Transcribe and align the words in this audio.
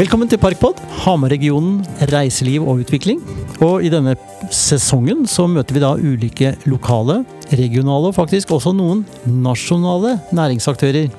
Velkommen 0.00 0.30
til 0.32 0.38
Parkpod, 0.40 0.78
Hamar-regionen 1.02 1.82
reiseliv 2.08 2.64
og 2.64 2.78
utvikling. 2.80 3.18
Og 3.60 3.82
i 3.84 3.90
denne 3.92 4.14
sesongen 4.48 5.26
så 5.28 5.44
møter 5.44 5.76
vi 5.76 5.82
da 5.82 5.90
ulike 5.92 6.54
lokale, 6.64 7.18
regionale 7.52 8.08
og 8.08 8.16
faktisk 8.16 8.54
også 8.56 8.72
noen 8.72 9.02
nasjonale 9.28 10.14
næringsaktører 10.32 11.10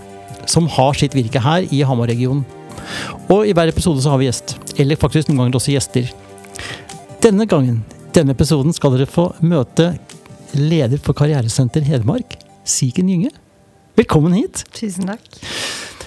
som 0.49 0.65
har 0.73 0.97
sitt 0.97 1.13
virke 1.13 1.43
her 1.45 1.67
i 1.69 1.83
Hamar-regionen. 1.85 2.41
Og 3.29 3.45
i 3.45 3.53
hver 3.53 3.69
episode 3.69 4.01
så 4.01 4.15
har 4.15 4.23
vi 4.23 4.31
gjest, 4.31 4.55
eller 4.81 4.97
faktisk 4.97 5.29
noen 5.29 5.43
ganger 5.43 5.59
også 5.61 5.75
gjester. 5.75 6.09
Denne 7.21 7.45
gangen, 7.45 7.83
denne 8.17 8.33
episoden, 8.33 8.73
skal 8.73 8.97
dere 8.97 9.05
få 9.05 9.27
møte 9.45 9.91
leder 10.57 10.97
for 10.97 11.13
Karrieresenter 11.13 11.85
Hedmark, 11.85 12.33
Siken 12.65 13.13
Gynge. 13.13 13.29
Velkommen 13.93 14.33
hit. 14.41 14.65
Tusen 14.73 15.13
takk. 15.13 15.29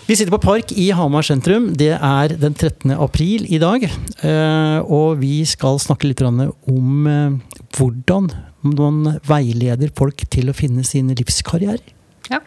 Vi 0.05 0.13
sitter 0.17 0.35
på 0.35 0.43
Park 0.43 0.73
i 0.77 0.91
Hamar 0.93 1.25
sentrum. 1.25 1.71
Det 1.81 1.95
er 1.97 2.35
den 2.37 2.53
13. 2.53 2.91
april 3.01 3.47
i 3.49 3.57
dag. 3.57 3.87
Eh, 3.89 4.81
Og 4.85 5.17
vi 5.23 5.39
skal 5.49 5.79
snakke 5.81 6.11
litt 6.11 6.21
om 6.21 7.07
eh, 7.09 7.39
hvordan 7.73 8.29
man 8.69 8.99
veileder 9.25 9.89
folk 9.97 10.27
til 10.29 10.53
å 10.53 10.57
finne 10.57 10.85
sine 10.85 11.17
livskarrierer. 11.17 11.81
Ja. 12.29 12.43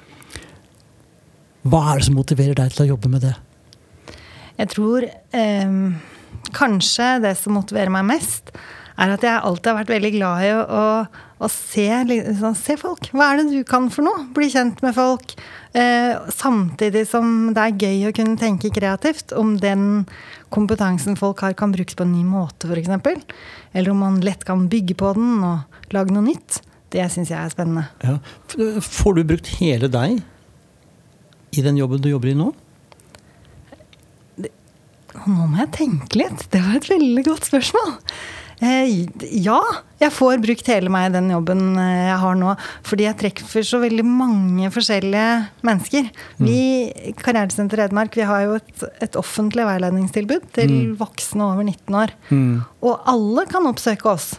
Hva 1.66 1.82
er 1.96 1.98
det 1.98 2.06
som 2.12 2.20
motiverer 2.20 2.54
deg 2.62 2.76
til 2.76 2.86
å 2.86 2.90
jobbe 2.94 3.10
med 3.16 3.26
det? 3.26 3.34
Jeg 4.62 4.72
tror 4.76 5.10
eh, 5.10 5.74
kanskje 6.54 7.10
det 7.26 7.34
som 7.42 7.58
motiverer 7.58 7.90
meg 7.94 8.06
mest, 8.14 8.54
er 8.98 9.14
at 9.14 9.26
jeg 9.26 9.46
alltid 9.46 9.70
har 9.72 9.78
vært 9.80 9.94
veldig 9.94 10.12
glad 10.16 10.44
i 10.46 10.52
å, 10.56 10.62
å, 10.64 11.26
å 11.46 11.50
se, 11.54 11.86
liksom, 12.10 12.56
se 12.58 12.78
folk. 12.82 13.10
Hva 13.14 13.30
er 13.30 13.42
det 13.42 13.48
du 13.52 13.68
kan 13.68 13.92
for 13.94 14.08
noe? 14.08 14.26
Bli 14.36 14.50
kjent 14.54 14.82
med 14.86 14.96
folk. 14.98 15.36
Eh, 15.78 16.18
samtidig 16.34 17.06
som 17.10 17.52
det 17.54 17.66
er 17.66 17.84
gøy 17.86 18.10
å 18.10 18.16
kunne 18.18 18.40
tenke 18.42 18.74
kreativt 18.74 19.36
om 19.38 19.56
den 19.62 20.08
kompetansen 20.54 21.18
folk 21.20 21.44
har, 21.46 21.54
kan 21.60 21.76
brukes 21.76 21.98
på 21.98 22.08
en 22.08 22.16
ny 22.16 22.24
måte, 22.26 22.70
f.eks. 22.72 23.44
Eller 23.74 23.94
om 23.94 24.02
man 24.02 24.22
lett 24.26 24.48
kan 24.48 24.66
bygge 24.72 24.98
på 24.98 25.14
den 25.18 25.44
og 25.46 25.94
lage 25.94 26.16
noe 26.16 26.26
nytt. 26.26 26.62
Det 26.94 27.04
syns 27.12 27.34
jeg 27.34 27.38
er 27.38 27.52
spennende. 27.52 27.90
Ja. 28.02 28.18
Får 28.82 29.18
du 29.18 29.28
brukt 29.28 29.52
hele 29.60 29.92
deg 29.92 30.24
i 31.58 31.64
den 31.64 31.78
jobben 31.80 32.02
du 32.02 32.10
jobber 32.10 32.32
i 32.32 32.38
nå? 32.38 32.50
Nå 35.28 35.48
må 35.50 35.58
jeg 35.60 35.74
tenke 35.76 36.20
litt. 36.20 36.46
Det 36.54 36.62
var 36.64 36.78
et 36.78 36.90
veldig 36.92 37.24
godt 37.26 37.48
spørsmål. 37.50 37.96
Eh, 38.60 39.06
ja, 39.38 39.60
jeg 40.02 40.10
får 40.16 40.40
brukt 40.42 40.70
hele 40.72 40.90
meg 40.90 41.12
i 41.12 41.14
den 41.14 41.28
jobben 41.30 41.76
eh, 41.78 42.08
jeg 42.10 42.18
har 42.24 42.38
nå. 42.40 42.56
Fordi 42.88 43.06
jeg 43.06 43.18
treffer 43.20 43.66
så 43.68 43.80
veldig 43.84 44.06
mange 44.08 44.72
forskjellige 44.74 45.28
mennesker. 45.68 46.10
Vi 46.42 46.58
i 46.90 47.14
Karrieresenter 47.20 47.84
Hedmark 47.84 48.18
vi 48.18 48.26
har 48.26 48.48
jo 48.48 48.56
et, 48.58 48.84
et 49.06 49.20
offentlig 49.20 49.68
veiledningstilbud 49.70 50.50
til 50.58 50.74
Mm. 50.74 50.98
voksne 51.00 51.46
over 51.46 51.64
19 51.64 51.96
år. 52.02 52.12
Mm. 52.34 52.64
Og 52.82 53.00
alle 53.06 53.46
kan 53.50 53.66
oppsøke 53.70 54.10
oss. 54.10 54.32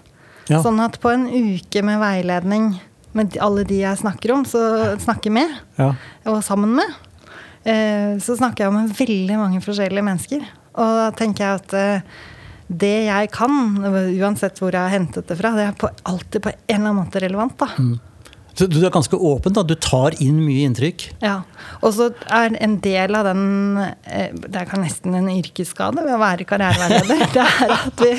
Ja. 0.48 0.62
Sånn 0.64 0.80
at 0.82 0.98
på 1.00 1.10
en 1.12 1.28
uke 1.28 1.82
med 1.84 2.00
veiledning 2.02 2.72
med 3.14 3.36
alle 3.42 3.64
de 3.64 3.80
jeg 3.82 3.98
snakker 4.02 4.32
om, 4.34 4.44
så 4.44 4.96
snakker 5.00 5.30
med, 5.32 5.48
Ja. 5.78 5.92
og 6.26 6.42
sammen 6.44 6.74
med, 6.76 6.90
eh, 7.64 8.18
så 8.18 8.36
snakker 8.36 8.64
jeg 8.66 8.72
med 8.72 8.92
veldig 8.98 9.36
mange 9.38 9.60
forskjellige 9.64 10.04
mennesker. 10.04 10.44
Og 10.78 10.90
da 11.00 11.10
tenker 11.10 11.44
jeg 11.44 11.54
at 11.62 12.02
det 12.68 13.08
jeg 13.08 13.30
kan, 13.32 13.80
uansett 13.80 14.60
hvor 14.60 14.74
jeg 14.74 14.84
har 14.84 14.92
hentet 14.92 15.28
det 15.28 15.38
fra, 15.38 15.54
det 15.56 15.64
er 15.70 15.76
på, 15.80 15.88
alltid 16.08 16.44
på 16.44 16.52
en 16.52 16.62
eller 16.68 16.90
annen 16.92 17.00
måte 17.00 17.22
relevant. 17.24 17.56
da. 17.60 17.70
Så 18.58 18.66
du 18.66 18.80
er 18.82 18.90
ganske 18.90 19.14
åpen, 19.14 19.54
da. 19.54 19.62
Du 19.62 19.76
tar 19.78 20.16
inn 20.24 20.40
mye 20.42 20.66
inntrykk. 20.66 21.04
Ja. 21.22 21.36
Og 21.78 21.94
så 21.94 22.08
er 22.34 22.56
en 22.58 22.74
del 22.82 23.14
av 23.14 23.28
den 23.28 23.78
eh, 23.78 24.32
Det 24.34 24.64
er 24.64 24.80
nesten 24.82 25.14
en 25.14 25.28
yrkesskade 25.30 26.02
ved 26.02 26.16
å 26.16 26.18
være 26.18 26.46
karriereveileder. 26.48 27.22
Det 27.36 27.44
er 27.44 27.74
at 27.76 28.02
vi, 28.02 28.16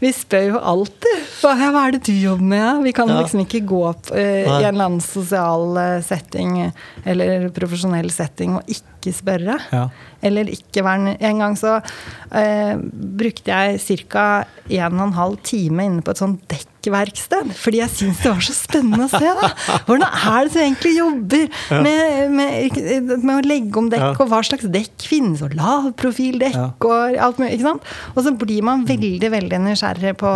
vi 0.00 0.12
spør 0.16 0.46
jo 0.54 0.62
alltid 0.72 1.23
hva, 1.44 1.52
ja, 1.60 1.70
hva 1.74 1.82
er 1.88 1.94
det 1.96 2.02
du 2.08 2.12
jobber 2.16 2.48
med. 2.50 2.58
ja? 2.64 2.72
Vi 2.84 2.92
kan 2.96 3.08
Ja. 3.12 3.20
liksom 3.20 3.44
ikke 3.44 3.60
gå 3.68 3.82
opp 3.90 4.10
uh, 4.10 4.18
i 4.18 4.44
en 4.48 4.74
eller 4.74 4.86
annen 4.88 5.00
sosial 5.04 5.76
eh, 5.80 6.00
setting 6.02 6.72
eller 7.04 7.48
profesjonell 7.54 8.10
setting 8.10 8.56
og 8.58 8.64
ikke 8.72 9.12
spørre. 9.12 9.58
Ja. 9.72 9.88
Eller 10.24 10.48
ikke 10.48 10.80
være 10.86 11.16
En 11.20 11.38
gang 11.42 11.54
så 11.60 11.76
uh, 11.84 12.74
brukte 13.20 13.52
jeg 13.52 14.06
ca. 14.08 14.44
1 14.70 14.96
12 15.14 15.36
time 15.44 15.84
inne 15.84 16.00
på 16.02 16.10
et 16.14 16.20
sånt 16.22 16.40
dekkverksted. 16.48 17.50
Fordi 17.60 17.82
jeg 17.82 17.92
syns 17.92 18.22
det 18.24 18.32
var 18.32 18.40
så 18.46 18.54
spennende 18.56 19.04
å 19.04 19.12
se. 19.12 19.32
da. 19.40 19.50
Hvordan 19.84 20.08
er 20.08 20.44
det 20.48 20.52
du 20.54 20.60
egentlig 20.62 20.94
jobber 20.96 21.48
med, 21.84 22.30
med, 22.32 23.12
med 23.20 23.34
å 23.36 23.44
legge 23.44 23.76
om 23.82 23.90
dekk, 23.92 24.00
Ja. 24.00 24.12
og 24.16 24.28
hva 24.32 24.40
slags 24.48 24.64
dekk 24.72 25.04
finnes, 25.12 25.42
og 25.44 25.52
lavprofildekk 25.60 26.54
Ja. 26.56 26.70
og 26.80 27.16
alt 27.28 27.38
mulig. 27.42 27.58
ikke 27.58 27.68
sant? 27.68 27.82
Og 28.16 28.24
så 28.24 28.32
blir 28.40 28.62
man 28.64 28.86
veldig, 28.88 29.28
veldig 29.36 29.60
nysgjerrig 29.68 30.16
på 30.24 30.32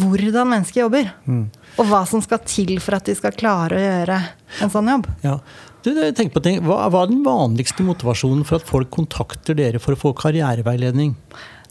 hvordan 0.00 0.50
mennesker 0.52 0.84
jobber. 0.84 1.10
Mm. 1.26 1.46
Og 1.76 1.88
hva 1.90 2.02
som 2.08 2.22
skal 2.24 2.40
til 2.48 2.76
for 2.82 2.96
at 2.98 3.08
de 3.08 3.14
skal 3.18 3.34
klare 3.36 3.76
å 3.78 3.82
gjøre 3.82 4.20
en 4.64 4.72
sånn 4.72 4.88
jobb. 4.92 5.08
Ja. 5.26 5.38
Du, 5.86 5.92
tenk 6.18 6.32
på 6.34 6.40
ting. 6.42 6.62
Hva, 6.66 6.88
hva 6.90 7.04
er 7.04 7.12
den 7.12 7.20
vanligste 7.26 7.84
motivasjonen 7.86 8.42
for 8.48 8.58
at 8.58 8.66
folk 8.66 8.90
kontakter 8.94 9.54
dere 9.58 9.78
for 9.82 9.94
å 9.94 10.00
få 10.00 10.14
karriereveiledning? 10.18 11.12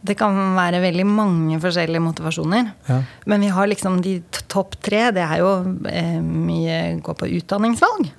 Det 0.05 0.13
kan 0.19 0.35
være 0.55 0.79
veldig 0.83 1.05
mange 1.09 1.57
forskjellige 1.63 2.03
motivasjoner. 2.05 2.69
Ja. 2.87 2.99
Men 3.25 3.41
vi 3.43 3.49
har 3.55 3.67
liksom 3.67 3.97
de 4.05 4.19
topp 4.51 4.77
tre. 4.85 5.07
Det 5.15 5.23
er 5.25 5.41
jo 5.41 5.49
eh, 5.89 6.19
mye 6.21 6.77
gå 7.03 7.15
på 7.17 7.31
utdanningsvalg. 7.39 8.11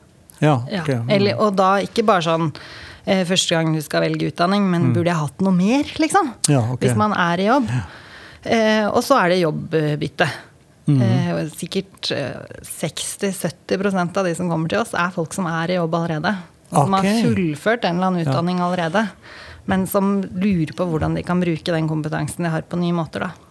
Ja, 0.43 0.59
Ja. 0.69 0.83
ok. 0.83 0.91
Eller, 1.09 1.39
og 1.41 1.55
da 1.57 1.77
ikke 1.81 2.05
bare 2.05 2.27
sånn 2.27 2.51
eh, 3.07 3.23
første 3.25 3.55
gang 3.55 3.71
du 3.73 3.81
skal 3.85 4.03
velge 4.05 4.29
utdanning, 4.33 4.67
men 4.69 4.91
burde 4.93 5.09
jeg 5.15 5.21
hatt 5.23 5.41
noe 5.47 5.55
mer, 5.55 5.87
liksom? 6.03 6.35
Mm. 6.35 6.51
Ja, 6.53 6.65
okay. 6.75 6.89
Hvis 6.89 6.99
man 6.99 7.15
er 7.17 7.41
i 7.41 7.47
jobb. 7.49 7.71
Eh, 8.43 8.85
og 8.87 9.03
så 9.05 9.21
er 9.23 9.33
det 9.33 9.43
jobbbytte. 9.45 10.29
Mm 10.87 11.01
Eh, 11.03 11.49
sikkert 11.51 12.13
eh, 12.15 12.37
60-70% 12.63 14.19
av 14.19 14.25
de 14.25 14.35
som 14.39 14.51
kommer 14.51 14.71
til 14.71 14.79
oss, 14.79 14.95
er 14.95 15.11
folk 15.15 15.35
som 15.35 15.49
er 15.51 15.73
i 15.73 15.81
jobb 15.81 15.97
allerede. 15.99 16.37
Som 16.71 16.95
okay. 16.95 17.11
har 17.11 17.27
fullført 17.27 17.85
en 17.85 17.99
eller 17.99 18.13
annen 18.13 18.27
utdanning 18.27 18.61
allerede. 18.63 19.03
Men 19.67 19.87
som 19.91 20.21
lurer 20.23 20.73
på 20.79 20.87
hvordan 20.87 21.19
de 21.19 21.25
kan 21.27 21.43
bruke 21.43 21.75
den 21.75 21.91
kompetansen 21.91 22.47
de 22.47 22.53
har, 22.55 22.63
på 22.63 22.79
nye 22.79 22.95
måter. 22.95 23.27
da. 23.27 23.46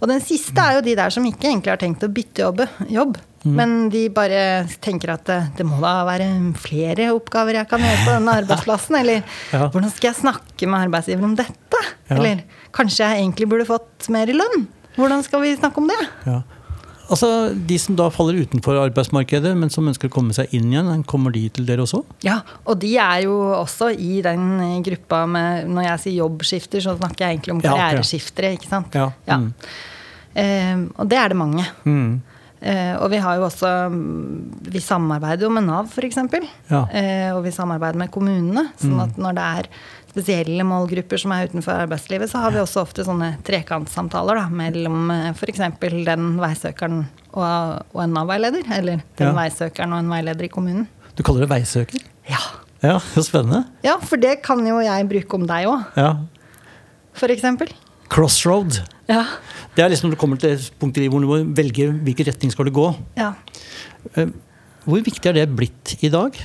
Og 0.00 0.08
den 0.10 0.20
siste 0.24 0.60
er 0.62 0.76
jo 0.78 0.84
de 0.86 0.94
der 0.98 1.10
som 1.14 1.24
ikke 1.28 1.48
egentlig 1.48 1.72
har 1.72 1.80
tenkt 1.80 2.04
å 2.06 2.12
bytte 2.12 2.44
jobb, 2.46 2.66
jobb 2.90 3.16
Mm. 3.46 3.52
men 3.54 3.72
de 3.92 4.00
bare 4.10 4.66
tenker 4.82 5.12
at 5.12 5.22
det, 5.28 5.34
det 5.60 5.64
må 5.68 5.76
da 5.78 6.00
være 6.08 6.24
flere 6.58 7.04
oppgaver 7.14 7.54
jeg 7.60 7.68
kan 7.70 7.78
gjøre 7.84 8.00
på 8.02 8.14
denne 8.16 8.32
arbeidsplassen. 8.40 8.96
Eller 9.00 9.20
Ja. 9.52 9.68
hvordan 9.70 9.92
skal 9.92 10.08
jeg 10.10 10.18
snakke 10.18 10.66
med 10.66 10.88
arbeidsgiver 10.88 11.22
om 11.28 11.36
dette? 11.38 11.82
Ja. 12.10 12.16
Eller 12.16 12.40
kanskje 12.74 13.04
jeg 13.06 13.20
egentlig 13.22 13.46
burde 13.52 13.68
fått 13.68 14.08
mer 14.10 14.26
i 14.26 14.34
lønn? 14.34 14.66
Hvordan 14.96 15.22
skal 15.22 15.44
vi 15.44 15.52
snakke 15.60 15.78
om 15.78 15.86
det? 15.92 16.00
Ja. 16.26 16.40
Altså, 17.06 17.30
De 17.54 17.78
som 17.78 17.96
da 17.98 18.08
faller 18.14 18.42
utenfor 18.42 18.78
arbeidsmarkedet, 18.82 19.52
men 19.58 19.72
som 19.72 19.86
ønsker 19.88 20.10
å 20.10 20.14
komme 20.16 20.34
seg 20.36 20.52
inn 20.56 20.70
igjen, 20.72 21.04
kommer 21.08 21.34
de 21.34 21.44
til 21.54 21.66
dere 21.68 21.84
også? 21.86 22.02
Ja, 22.26 22.40
og 22.66 22.80
de 22.82 22.94
er 23.02 23.24
jo 23.26 23.36
også 23.56 23.92
i 23.94 24.20
den 24.26 24.46
eh, 24.60 24.78
gruppa 24.86 25.24
med 25.30 25.68
Når 25.70 25.90
jeg 25.90 26.04
sier 26.04 26.18
jobbskifter, 26.24 26.82
så 26.82 26.96
snakker 26.98 27.26
jeg 27.26 27.38
egentlig 27.38 27.56
om 27.56 27.64
Ja, 27.64 27.74
karriereskiftere, 27.74 28.54
ikke 28.58 28.70
sant? 28.70 28.96
Ja, 28.96 29.10
mm. 29.38 29.52
Eh, 30.36 30.80
og 31.00 31.06
det 31.08 31.16
er 31.16 31.32
det 31.32 31.38
mange. 31.40 31.64
Mm. 31.88 32.18
Eh, 32.60 32.94
og 32.96 33.10
vi 33.12 33.18
har 33.20 33.36
jo 33.36 33.44
også 33.46 33.68
mm, 33.92 34.70
Vi 34.72 34.80
samarbeider 34.80 35.44
jo 35.44 35.52
med 35.52 35.66
Nav, 35.68 35.90
f.eks. 35.92 36.18
Ja. 36.70 36.82
Eh, 36.88 37.30
og 37.36 37.42
vi 37.44 37.52
samarbeider 37.54 38.00
med 38.00 38.12
kommunene. 38.14 38.70
Sånn 38.80 38.98
at 39.04 39.20
når 39.20 39.36
det 39.36 39.46
er 39.60 39.70
spesielle 40.16 40.64
målgrupper 40.64 41.20
som 41.20 41.32
er 41.36 41.50
utenfor 41.50 41.76
arbeidslivet, 41.84 42.30
så 42.32 42.40
har 42.40 42.54
vi 42.54 42.60
også 42.62 42.80
ofte 42.86 43.04
sånne 43.04 43.34
trekantsamtaler 43.44 44.38
da, 44.40 44.46
mellom 44.48 45.10
f.eks. 45.36 45.60
den 45.80 46.38
veisøkeren 46.40 47.02
og, 47.36 47.82
og 47.92 48.00
en 48.02 48.14
Nav-veileder. 48.16 48.64
Eller 48.78 49.02
den 49.18 49.26
Ja. 49.28 49.32
veisøkeren 49.36 49.92
og 49.92 49.98
en 50.00 50.08
veileder 50.08 50.44
i 50.48 50.48
kommunen. 50.48 50.86
Du 51.16 51.22
kaller 51.22 51.44
det 51.44 51.50
veisøker? 51.52 52.00
Ja. 52.30 52.40
Ja, 52.82 52.98
så 53.00 53.22
spennende. 53.24 53.64
ja, 53.84 53.96
for 53.98 54.16
det 54.20 54.42
kan 54.44 54.60
jo 54.66 54.78
jeg 54.80 55.08
bruke 55.08 55.34
om 55.34 55.46
deg 55.48 55.66
òg, 55.66 55.84
Ja. 55.96 56.10
f.eks. 57.14 57.42
Crossroad. 58.08 58.80
Ja. 59.08 59.24
Det 59.74 59.82
er 59.84 59.88
liksom 59.90 60.08
når 60.10 60.16
du 60.16 60.20
kommer 60.20 60.38
til 60.40 60.50
et 60.56 60.70
punkt 60.80 60.96
i 60.96 61.00
livet 61.04 61.12
hvor 61.12 61.20
du 61.20 61.26
må 61.26 61.54
velge 61.56 61.88
hvilken 62.04 62.26
retning 62.28 62.52
skal 62.52 62.64
du 62.68 62.70
gå. 62.70 62.94
ja. 63.16 63.34
Eh, 64.16 64.26
Hvor 64.86 65.02
viktig 65.02 65.26
er 65.26 65.32
det 65.34 65.56
blitt 65.56 65.96
i 66.04 66.08
dag? 66.08 66.36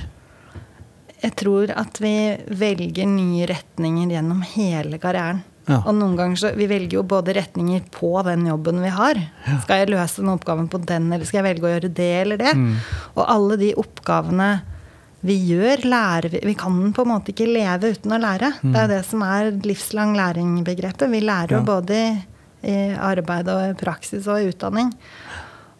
Jeg 1.22 1.36
tror 1.38 1.70
at 1.78 1.98
vi 2.02 2.12
velger 2.58 3.06
nye 3.06 3.46
retninger 3.46 4.10
gjennom 4.16 4.40
hele 4.56 4.98
karrieren. 5.02 5.42
Ja. 5.68 5.76
Og 5.86 5.94
noen 5.94 6.16
ganger 6.18 6.36
så, 6.40 6.48
Vi 6.58 6.66
velger 6.66 6.96
jo 6.98 7.02
både 7.06 7.36
retninger 7.36 7.84
på 7.94 8.10
den 8.26 8.48
jobben 8.48 8.80
vi 8.82 8.88
har. 8.90 9.14
Skal 9.62 9.84
jeg 9.84 9.92
løse 9.94 10.18
den 10.18 10.32
oppgaven 10.32 10.66
på 10.68 10.80
den, 10.84 11.12
eller 11.14 11.24
skal 11.28 11.38
jeg 11.44 11.54
velge 11.54 11.68
å 11.68 11.72
gjøre 11.76 11.92
det 11.94 12.08
eller 12.24 12.36
det? 12.40 12.54
Mm. 12.58 12.72
Og 13.14 13.22
alle 13.30 13.56
de 13.60 13.70
oppgavene 13.78 14.50
vi 15.22 15.36
gjør, 15.52 15.84
lærer 15.86 16.32
vi 16.32 16.40
Vi 16.50 16.54
kan 16.58 16.80
på 16.92 17.04
en 17.04 17.12
måte 17.12 17.30
ikke 17.30 17.46
leve 17.46 17.92
uten 17.94 18.10
å 18.10 18.18
lære. 18.18 18.48
Det 18.58 18.74
er 18.74 18.88
jo 18.88 18.94
det 18.96 19.04
som 19.06 19.22
er 19.22 19.52
livslang 19.62 20.16
læring-begrepet. 20.18 21.06
Vi 21.14 21.20
lærer 21.22 21.54
jo 21.54 21.60
Mm. 21.62 21.66
Ja. 21.66 21.80
både 21.80 22.00
i 22.64 22.94
arbeid 22.98 23.48
og 23.48 23.62
i 23.70 23.74
praksis 23.78 24.26
og 24.26 24.40
i 24.42 24.50
utdanning. 24.50 24.90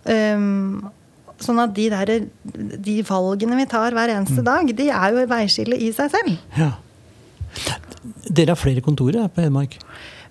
Um, 0.07 0.91
sånn 1.45 1.61
at 1.63 1.75
de, 1.77 1.89
der, 1.93 2.13
de 2.83 2.97
valgene 3.09 3.57
vi 3.59 3.67
tar 3.71 3.93
hver 3.97 4.13
eneste 4.15 4.43
dag, 4.47 4.71
de 4.79 4.89
er 4.91 5.13
jo 5.17 5.23
et 5.25 5.31
veiskille 5.31 5.77
i 5.79 5.91
seg 5.97 6.11
selv. 6.15 6.39
Ja. 6.59 6.73
Dere 8.33 8.55
har 8.55 8.59
flere 8.61 8.83
kontorer 8.85 9.29
på 9.33 9.45
Hedmark? 9.45 9.77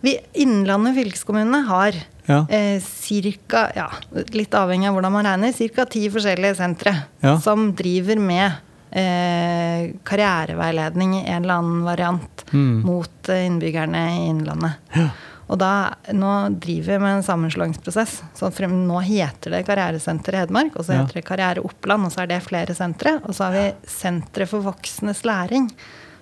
Vi, 0.02 0.16
Innlandet 0.42 0.96
fylkeskommune 0.98 1.63
har 1.68 1.94
Ja. 2.28 2.46
eh, 2.50 2.80
cirka, 2.81 3.72
ja, 3.75 3.88
litt 4.34 4.52
avhengig 4.54 4.88
av 4.90 4.96
hvordan 4.96 5.12
man 5.12 5.25
regner, 5.25 5.54
ca. 5.75 5.86
ti 5.86 6.08
forskjellige 6.10 6.56
sentre 6.58 6.94
Ja. 7.22 7.38
som 7.40 7.72
driver 7.74 8.18
med 8.19 8.52
eh, 8.94 9.94
karriereveiledning 10.04 11.13
i 11.16 11.25
en 11.30 11.44
eller 11.44 11.54
annen 11.62 11.84
variant 11.86 12.44
Mm. 12.52 12.81
mot 12.84 13.30
eh, 13.30 13.46
innbyggerne 13.48 14.02
i 14.12 14.30
Innlandet. 14.30 14.74
Ja. 14.96 15.10
Og 15.51 15.57
da, 15.59 15.71
nå 16.15 16.31
driver 16.63 16.94
vi 16.94 17.00
med 17.03 17.18
en 17.18 17.25
sammenslåingsprosess. 17.27 18.21
Så 18.39 18.48
frem, 18.56 18.71
nå 18.88 19.01
heter 19.03 19.51
det 19.57 19.65
Karrieresenter 19.68 20.38
Hedmark, 20.39 20.77
og 20.80 20.86
så 20.88 20.94
Ja. 20.95 21.01
heter 21.03 21.19
det 21.19 21.25
Karriere 21.27 21.59
Oppland, 21.65 22.06
og 22.07 22.12
så 22.13 22.21
er 22.24 22.27
det 22.31 22.38
flere 22.45 22.74
sentre. 22.74 23.18
Og 23.27 23.36
så 23.36 23.50
har 23.50 23.51
vi 23.57 23.65
Sentre 23.86 24.48
for 24.48 24.62
voksnes 24.63 25.24
læring, 25.27 25.69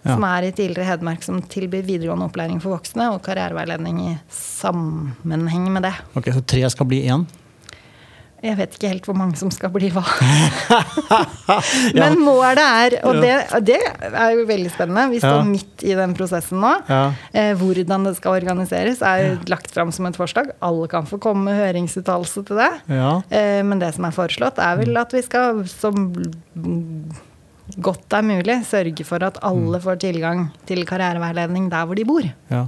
Ja. 0.04 0.16
som 0.16 0.24
er 0.24 0.48
i 0.48 0.52
tidligere 0.52 0.86
Hedmark, 0.88 1.22
som 1.24 1.42
tilbyr 1.42 1.84
videregående 1.86 2.26
opplæring 2.32 2.60
for 2.62 2.72
voksne 2.80 3.12
og 3.14 3.22
karriereveiledning 3.22 4.00
i 4.14 4.20
sammenheng 4.32 5.70
med 5.72 5.84
det. 5.84 5.94
Ok, 6.16 6.26
Så 6.34 6.42
tre 6.46 6.70
skal 6.70 6.86
bli 6.88 7.04
én? 7.08 7.26
Jeg 8.44 8.56
vet 8.56 8.76
ikke 8.78 8.88
helt 8.94 9.06
hvor 9.10 9.18
mange 9.20 9.36
som 9.40 9.50
skal 9.52 9.72
bli 9.74 9.90
hva. 9.92 10.04
Men 12.00 12.16
målet 12.24 12.62
er, 12.64 12.96
og 13.08 13.20
det, 13.22 13.34
det 13.68 13.78
er 14.10 14.36
jo 14.38 14.46
veldig 14.50 14.72
spennende, 14.74 15.06
vi 15.12 15.20
står 15.20 15.40
Ja. 15.42 15.46
midt 15.50 15.84
i 15.84 15.96
den 15.98 16.14
prosessen 16.18 16.62
nå. 16.64 16.72
Ja. 16.90 17.02
Eh, 17.36 17.52
hvordan 17.60 18.08
det 18.08 18.16
skal 18.18 18.38
organiseres, 18.40 19.02
er 19.06 19.24
jo 19.26 19.34
lagt 19.52 19.72
fram 19.76 19.92
som 19.96 20.08
et 20.10 20.16
forslag. 20.20 20.54
Alle 20.64 20.88
kan 20.92 21.08
få 21.10 21.20
komme 21.22 21.50
med 21.50 21.60
høringsuttalelse 21.60 22.46
til 22.48 22.62
det. 22.62 22.72
Ja. 22.96 23.12
Eh, 23.30 23.60
men 23.68 23.80
det 23.84 23.94
som 23.98 24.08
er 24.08 24.16
foreslått, 24.16 24.60
er 24.64 24.80
vel 24.80 24.96
at 25.04 25.14
vi 25.16 25.22
skal 25.26 25.64
som 25.72 26.10
godt 27.80 28.16
er 28.18 28.26
mulig, 28.26 28.56
sørge 28.66 29.06
for 29.06 29.24
at 29.28 29.38
alle 29.46 29.78
får 29.84 30.00
tilgang 30.02 30.48
til 30.70 30.82
karriereveiledning 30.90 31.68
der 31.72 31.86
hvor 31.86 31.96
de 32.00 32.08
bor. 32.10 32.26
ja. 32.52 32.66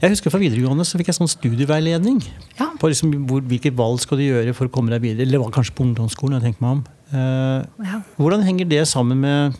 Jeg 0.00 0.10
husker 0.14 0.30
Fra 0.32 0.40
videregående 0.42 0.84
så 0.88 0.98
fikk 1.00 1.10
jeg 1.12 1.18
sånn 1.18 1.30
studieveiledning. 1.30 2.20
Ja. 2.58 2.70
På 2.80 2.90
liksom 2.90 3.12
hvor, 3.28 3.40
hvilke 3.46 3.72
valg 3.76 4.00
skal 4.02 4.20
du 4.20 4.24
gjøre 4.26 4.54
for 4.56 4.68
å 4.68 4.72
komme 4.74 4.92
deg 4.94 5.02
videre. 5.04 5.26
Eller 5.26 5.42
var 5.42 5.50
kanskje 5.54 5.74
på 5.76 5.84
ungdomsskolen. 5.88 6.40
jeg 6.40 6.50
tenker 6.50 6.64
meg 6.66 6.70
om. 6.78 6.84
Eh, 7.10 7.64
Ja. 7.90 8.00
hvordan 8.16 8.44
henger 8.46 8.68
det 8.68 8.84
sammen 8.86 9.18
med 9.20 9.56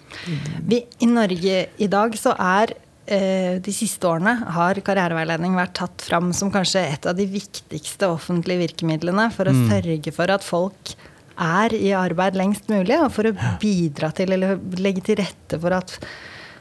Vi, 0.68 0.84
I 1.02 1.06
Norge 1.06 1.66
i 1.78 1.86
dag 1.90 2.12
så 2.14 2.34
er 2.38 2.74
eh, 3.10 3.58
de 3.58 3.72
siste 3.74 4.06
årene 4.06 4.36
har 4.54 4.74
karriereveiledning 4.86 5.56
vært 5.58 5.74
tatt 5.74 6.00
fram 6.06 6.32
som 6.32 6.52
kanskje 6.52 6.84
et 6.92 7.06
av 7.10 7.16
de 7.18 7.26
viktigste 7.26 8.06
offentlige 8.06 8.68
virkemidlene 8.68 9.32
for 9.34 9.50
å 9.50 9.56
sørge 9.68 10.12
for 10.14 10.30
at 10.30 10.44
folk 10.46 10.94
er 11.40 11.72
i 11.74 11.90
arbeid 11.96 12.36
lengst 12.36 12.68
mulig, 12.68 12.98
og 13.00 13.10
for 13.16 13.24
å 13.30 13.58
bidra 13.58 14.12
til 14.14 14.30
eller 14.36 14.58
legge 14.78 15.02
til 15.02 15.16
rette 15.16 15.58
for 15.58 15.72
at 15.72 15.94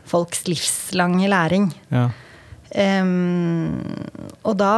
folks 0.09 0.45
livslange 0.47 1.27
læring. 1.29 1.69
ja. 1.91 2.09
Og 2.75 4.55
da 4.59 4.73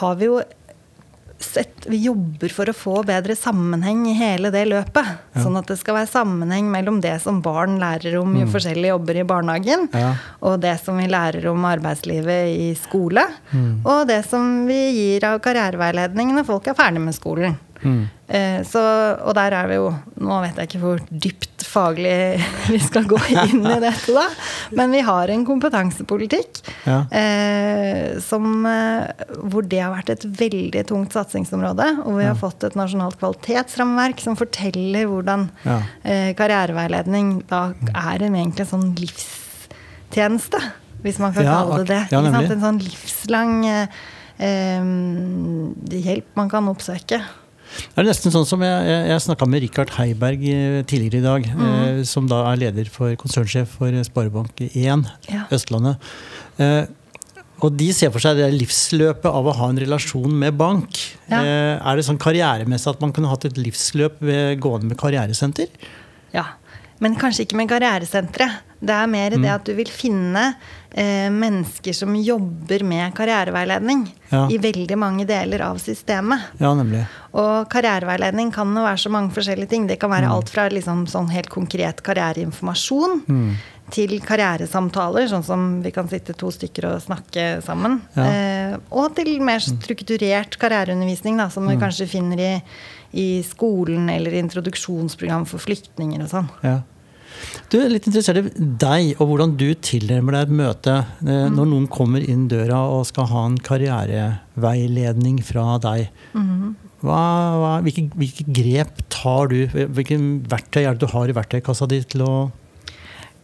har 0.00 0.14
vi 0.20 0.30
jo 0.30 0.38
sett 1.38 1.84
Vi 1.86 1.98
jobber 2.06 2.48
for 2.50 2.66
å 2.66 2.74
få 2.74 2.94
bedre 3.06 3.34
sammenheng 3.36 4.06
i 4.08 4.14
hele 4.16 4.48
det 4.50 4.62
løpet. 4.70 5.10
Ja. 5.36 5.42
Sånn 5.44 5.58
at 5.60 5.68
det 5.68 5.76
skal 5.78 5.98
være 5.98 6.08
sammenheng 6.08 6.70
mellom 6.72 6.96
det 7.04 7.12
som 7.22 7.42
barn 7.44 7.76
lærer 7.78 8.16
om 8.22 8.32
i 8.40 8.46
forskjellige 8.48 8.94
jobber 8.94 9.20
i 9.20 9.26
barnehagen, 9.28 9.84
Ja. 9.92 10.14
og 10.40 10.60
det 10.64 10.72
som 10.82 10.96
vi 10.96 11.06
lærer 11.12 11.46
om 11.52 11.62
arbeidslivet 11.68 12.56
i 12.56 12.74
skole, 12.80 13.22
og 13.84 14.06
det 14.08 14.24
som 14.26 14.66
vi 14.66 14.80
gir 14.96 15.28
av 15.28 15.38
karriereveiledning 15.44 16.32
når 16.34 16.46
folk 16.48 16.66
er 16.72 16.74
ferdig 16.74 17.04
med 17.04 17.14
skolen. 17.14 17.58
Mm. 17.84 18.08
Eh, 18.28 18.62
Så, 18.66 18.80
og 19.22 19.34
der 19.36 19.52
er 19.54 19.66
vi 19.68 19.74
jo 19.76 19.90
Nå 20.18 20.40
vet 20.42 20.56
jeg 20.56 20.68
ikke 20.70 20.80
hvor 20.82 20.98
dypt 21.10 21.62
faglig 21.66 22.40
vi 22.72 22.78
skal 22.80 23.04
gå 23.04 23.18
inn 23.28 23.60
i 23.66 23.74
dette, 23.82 24.14
da. 24.16 24.24
Men 24.78 24.90
vi 24.96 25.00
har 25.04 25.28
en 25.28 25.44
kompetansepolitikk 25.44 26.62
Ja. 26.86 27.02
eh, 27.12 28.16
som, 28.24 28.64
eh, 28.66 29.10
hvor 29.44 29.62
det 29.68 29.82
har 29.82 29.92
vært 29.92 30.10
et 30.14 30.24
veldig 30.24 30.86
tungt 30.88 31.12
satsingsområde. 31.12 31.90
Og 32.06 32.16
vi 32.18 32.24
har 32.24 32.34
fått 32.40 32.64
et 32.64 32.74
nasjonalt 32.78 33.18
kvalitetsrammeverk 33.20 34.20
som 34.24 34.36
forteller 34.40 35.04
hvordan 35.10 35.50
Ja. 35.66 35.82
eh, 36.04 36.32
karriereveiledning 36.38 37.42
da 37.50 37.74
er 37.92 38.22
en 38.24 38.34
egentlig 38.40 38.66
sånn 38.72 38.94
livstjeneste, 38.96 40.62
hvis 41.04 41.18
man 41.20 41.34
kan 41.34 41.44
Ja, 41.44 41.60
kalle 41.62 41.84
det 41.84 41.88
det. 41.88 42.02
ja? 42.10 42.18
En 42.24 42.60
sånn 42.62 42.80
livslang 42.80 43.58
hjelp 45.90 46.24
man 46.36 46.48
kan 46.52 46.68
oppsøke. 46.72 47.20
Det 47.76 48.02
er 48.02 48.08
nesten 48.08 48.32
sånn 48.34 48.46
som 48.48 48.62
Jeg, 48.64 48.84
jeg, 48.88 49.08
jeg 49.12 49.24
snakka 49.26 49.48
med 49.50 49.62
Richard 49.64 49.90
Heiberg 49.96 50.44
eh, 50.50 50.82
tidligere 50.88 51.20
i 51.20 51.24
dag, 51.24 51.48
eh, 51.68 52.02
som 52.08 52.28
da 52.30 52.42
er 52.50 52.60
leder 52.66 52.90
for 52.92 53.14
konsernsjef 53.20 53.76
for 53.78 53.96
Sparebank1 54.08 55.06
Ja. 55.32 55.46
Østlandet. 55.54 56.02
Eh, 56.62 56.84
og 57.64 57.72
de 57.80 57.88
ser 57.96 58.10
for 58.12 58.20
seg 58.20 58.36
det 58.36 58.50
livsløpet 58.52 59.30
av 59.30 59.46
å 59.48 59.54
ha 59.56 59.70
en 59.72 59.80
relasjon 59.80 60.34
med 60.42 60.58
bank. 60.60 60.98
Ja. 61.30 61.40
Eh, 61.40 61.74
er 61.80 61.96
det 61.96 62.04
sånn 62.04 62.20
karrieremessig 62.20 62.90
at 62.92 63.00
man 63.00 63.14
kunne 63.16 63.30
hatt 63.32 63.46
et 63.48 63.56
livsløp 63.60 64.20
ved 64.20 64.60
gående 64.60 64.90
med 64.90 65.00
karrieresenter? 65.00 65.70
Ja, 66.36 66.50
men 67.00 67.16
kanskje 67.20 67.46
ikke 67.46 67.56
med 67.60 67.70
karrieresenteret. 67.72 68.65
Det 68.80 68.90
er 68.92 69.06
mer 69.06 69.30
Mm. 69.30 69.42
det 69.42 69.50
at 69.50 69.64
du 69.64 69.74
vil 69.74 69.86
finne 69.86 70.54
eh, 70.92 71.28
mennesker 71.30 71.92
som 71.94 72.14
jobber 72.14 72.82
med 72.84 73.14
karriereveiledning 73.14 74.06
Ja. 74.30 74.46
i 74.48 74.56
veldig 74.58 74.96
mange 74.98 75.26
deler 75.26 75.60
av 75.60 75.76
systemet. 75.78 76.40
Ja, 76.58 76.74
nemlig. 76.74 77.06
Og 77.34 77.68
karriereveiledning 77.68 78.52
kan 78.52 78.68
jo 78.74 78.82
være 78.82 78.96
så 78.98 79.10
mange 79.10 79.30
forskjellige 79.32 79.68
ting. 79.68 79.86
Det 79.86 79.98
kan 80.00 80.10
Mm. 80.10 80.16
være 80.20 80.30
alt 80.30 80.48
fra 80.48 80.68
liksom 80.70 81.06
sånn 81.06 81.30
helt 81.30 81.48
konkret 81.50 82.02
karriereinformasjon 82.02 83.22
Mm. 83.28 83.54
til 83.90 84.20
karrieresamtaler, 84.20 85.28
sånn 85.28 85.44
som 85.44 85.82
vi 85.82 85.90
kan 85.90 86.08
sitte 86.08 86.34
to 86.36 86.46
stykker 86.50 86.94
og 86.94 87.02
snakke 87.02 87.62
sammen. 87.62 88.00
Ja. 88.16 88.24
Eh, 88.24 88.76
og 88.90 89.14
til 89.14 89.40
mer 89.40 89.58
strukturert 89.60 90.58
karriereundervisning, 90.58 91.36
da, 91.36 91.48
som 91.48 91.64
Mm. 91.66 91.70
vi 91.78 91.84
kanskje 91.86 92.08
finner 92.08 92.38
i, 92.38 92.62
i 93.14 93.42
skolen 93.42 94.08
eller 94.10 94.32
introduksjonsprogram 94.32 95.46
for 95.46 95.58
flyktninger 95.58 96.22
og 96.22 96.28
sånn. 96.28 96.48
Ja. 96.62 96.80
Du 97.72 97.78
er 97.80 97.90
litt 97.90 98.06
interessert 98.08 98.38
i 98.46 98.66
deg 98.80 99.16
og 99.20 99.28
hvordan 99.30 99.56
du 99.58 99.66
tilnærmer 99.84 100.36
deg 100.36 100.46
et 100.46 100.54
møte 100.60 100.94
eh, 101.26 101.46
når 101.52 101.66
noen 101.72 101.88
kommer 101.90 102.22
inn 102.22 102.46
døra 102.50 102.82
og 102.94 103.06
skal 103.08 103.26
ha 103.32 103.42
en 103.50 103.58
karriereveiledning 103.58 105.40
fra 105.44 105.76
deg. 105.82 106.08
Hva, 107.06 107.22
hva, 107.60 107.72
hvilke, 107.84 108.06
hvilke 108.16 108.46
grep 108.56 109.02
tar 109.12 109.50
du? 109.52 109.58
Hvilke 109.68 110.16
verktøy 110.50 110.82
er 110.86 110.96
det 110.96 111.04
du 111.04 111.12
har 111.12 111.28
i 111.28 111.36
verktøykassa 111.36 111.88
di 111.90 112.00
til 112.08 112.24
å 112.26 112.32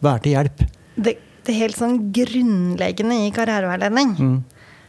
være 0.03 0.23
til 0.25 0.35
hjelp? 0.37 0.65
Det, 0.95 1.15
det 1.47 1.55
helt 1.59 1.77
sånn 1.79 1.99
grunnleggende 2.15 3.21
i 3.27 3.31
karriereveiledning, 3.35 4.15
Mm. 4.19 4.39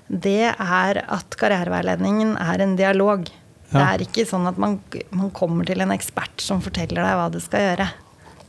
det 0.08 0.50
er 0.52 1.02
at 1.08 1.36
karriereveiledningen 1.40 2.36
er 2.40 2.62
en 2.64 2.74
dialog. 2.78 3.28
Ja. 3.72 3.74
Det 3.74 3.84
er 3.84 4.02
ikke 4.06 4.26
sånn 4.28 4.46
at 4.46 4.58
man, 4.60 4.78
man 5.10 5.30
kommer 5.34 5.66
til 5.66 5.80
en 5.82 5.90
ekspert 5.94 6.42
som 6.44 6.60
forteller 6.62 7.00
deg 7.02 7.16
hva 7.18 7.30
du 7.32 7.40
skal 7.42 7.64
gjøre. 7.68 7.86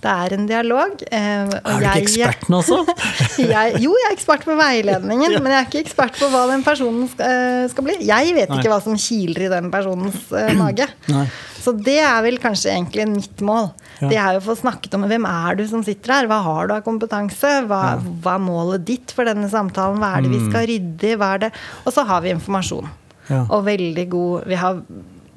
Det 0.06 0.12
er 0.14 0.34
en 0.38 0.44
dialog. 0.46 1.00
eh, 1.10 1.48
Er 1.50 1.80
du 1.82 1.86
ikke 1.88 2.04
eksperten 2.04 2.54
også? 2.60 2.78
jeg, 3.56 3.80
jo, 3.82 3.96
jeg 3.98 4.12
er 4.12 4.14
ekspert 4.14 4.46
på 4.46 4.54
veiledningen, 4.60 5.38
men 5.42 5.52
jeg 5.56 5.58
er 5.64 5.70
ikke 5.72 5.82
ekspert 5.88 6.20
på 6.20 6.30
hva 6.30 6.44
den 6.52 6.62
personen 6.66 7.08
skal, 7.10 7.26
eh, 7.32 7.66
skal 7.74 7.88
bli. 7.88 7.96
Jeg 8.06 8.36
vet 8.38 8.52
Nei. 8.54 8.60
ikke 8.62 8.74
hva 8.76 8.78
som 8.86 9.00
kiler 9.02 9.48
i 9.48 9.52
den 9.56 9.72
personens 9.74 10.28
eh, 10.38 10.54
mage. 10.62 10.86
Nei. 11.10 11.26
Så 11.66 11.74
det 11.82 11.98
er 12.06 12.20
vel 12.22 12.36
kanskje 12.38 12.70
egentlig 12.76 13.08
mitt 13.10 13.42
mål. 13.42 13.72
Ja. 14.04 14.10
Det 14.12 14.18
er 14.22 14.36
jo 14.36 14.42
å 14.44 14.46
få 14.52 14.56
snakket 14.60 14.94
om 15.00 15.08
hvem 15.10 15.26
er 15.26 15.58
du 15.58 15.64
som 15.72 15.82
sitter 15.88 16.14
her, 16.20 16.28
hva 16.30 16.38
har 16.46 16.68
du 16.70 16.76
av 16.76 16.84
kompetanse, 16.86 17.56
hva, 17.66 17.80
hva 18.22 18.36
er 18.38 18.44
målet 18.46 18.84
ditt 18.86 19.14
for 19.16 19.26
denne 19.26 19.50
samtalen, 19.50 19.98
hva 20.04 20.12
er 20.20 20.28
det 20.28 20.34
vi 20.36 20.44
skal 20.46 20.68
rydde 20.70 21.10
i, 21.10 21.16
hva 21.18 21.32
er 21.40 21.48
det 21.48 21.52
Og 21.88 21.90
så 21.96 22.06
har 22.06 22.22
vi 22.22 22.36
informasjon. 22.36 22.92
Ja. 23.32 23.40
Og 23.50 23.64
veldig 23.66 24.04
god 24.12 24.44
Vi 24.52 24.58
har 24.62 24.78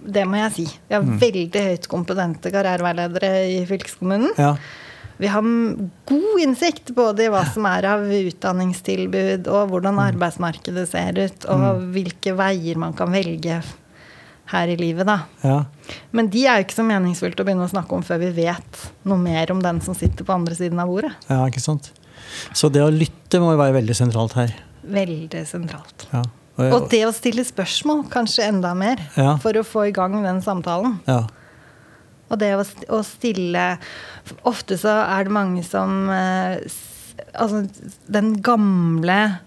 det 0.09 0.25
må 0.29 0.41
jeg 0.41 0.55
si. 0.57 0.67
Vi 0.89 0.97
har 0.97 1.09
veldig 1.23 1.65
høyt 1.71 1.89
kompetente 1.91 2.53
karriereveiledere 2.55 3.33
i 3.53 3.59
fylkeskommunen. 3.69 4.33
Ja. 4.41 4.55
Vi 5.19 5.27
har 5.27 5.43
god 5.43 6.41
innsikt 6.41 6.93
både 6.95 7.25
i 7.27 7.31
hva 7.33 7.43
som 7.51 7.67
er 7.67 7.89
av 7.91 8.05
utdanningstilbud, 8.07 9.49
og 9.51 9.73
hvordan 9.73 9.99
arbeidsmarkedet 10.05 10.87
ser 10.91 11.19
ut, 11.19 11.47
og 11.51 11.83
hvilke 11.97 12.37
veier 12.39 12.79
man 12.79 12.95
kan 12.97 13.11
velge 13.11 13.59
her 14.49 14.71
i 14.73 14.77
livet, 14.81 15.05
da. 15.09 15.19
ja. 15.45 15.59
Men 16.17 16.31
de 16.33 16.47
er 16.47 16.61
jo 16.61 16.65
ikke 16.69 16.79
så 16.79 16.87
meningsfullt 16.87 17.41
å 17.41 17.45
begynne 17.45 17.67
å 17.67 17.73
snakke 17.73 17.99
om 17.99 18.05
før 18.07 18.23
vi 18.23 18.31
vet 18.39 18.85
noe 19.09 19.21
mer 19.21 19.51
om 19.53 19.61
den 19.65 19.83
som 19.85 19.97
sitter 19.97 20.25
på 20.25 20.37
andre 20.37 20.57
siden 20.57 20.81
av 20.81 20.89
bordet. 20.89 21.13
Ja, 21.29 21.43
ikke 21.51 21.61
sant. 21.61 21.91
Så 22.57 22.71
det 22.73 22.85
å 22.85 22.93
lytte 22.93 23.43
må 23.43 23.53
jo 23.53 23.61
være 23.61 23.77
veldig 23.81 23.97
sentralt 23.99 24.39
her. 24.39 24.55
Veldig 24.89 25.45
sentralt. 25.49 26.07
Ja. 26.15 26.23
Og 26.59 26.89
det 26.91 27.05
å 27.07 27.13
stille 27.15 27.45
spørsmål 27.47 28.09
kanskje 28.11 28.49
enda 28.51 28.75
mer, 28.75 28.99
Ja. 29.17 29.37
for 29.39 29.53
å 29.55 29.63
få 29.67 29.89
i 29.89 29.93
gang 29.95 30.17
den 30.25 30.41
samtalen. 30.43 30.99
ja. 31.07 31.25
Og 32.31 32.39
det 32.39 32.51
å, 32.59 33.01
stille 33.09 33.79
Ofte 34.45 34.77
så 34.77 34.91
er 35.09 35.25
det 35.25 35.33
mange 35.33 35.63
som 35.65 36.11
eh, 36.13 36.59
Altså, 37.33 37.63
den 38.07 38.35
gamle 38.45 39.39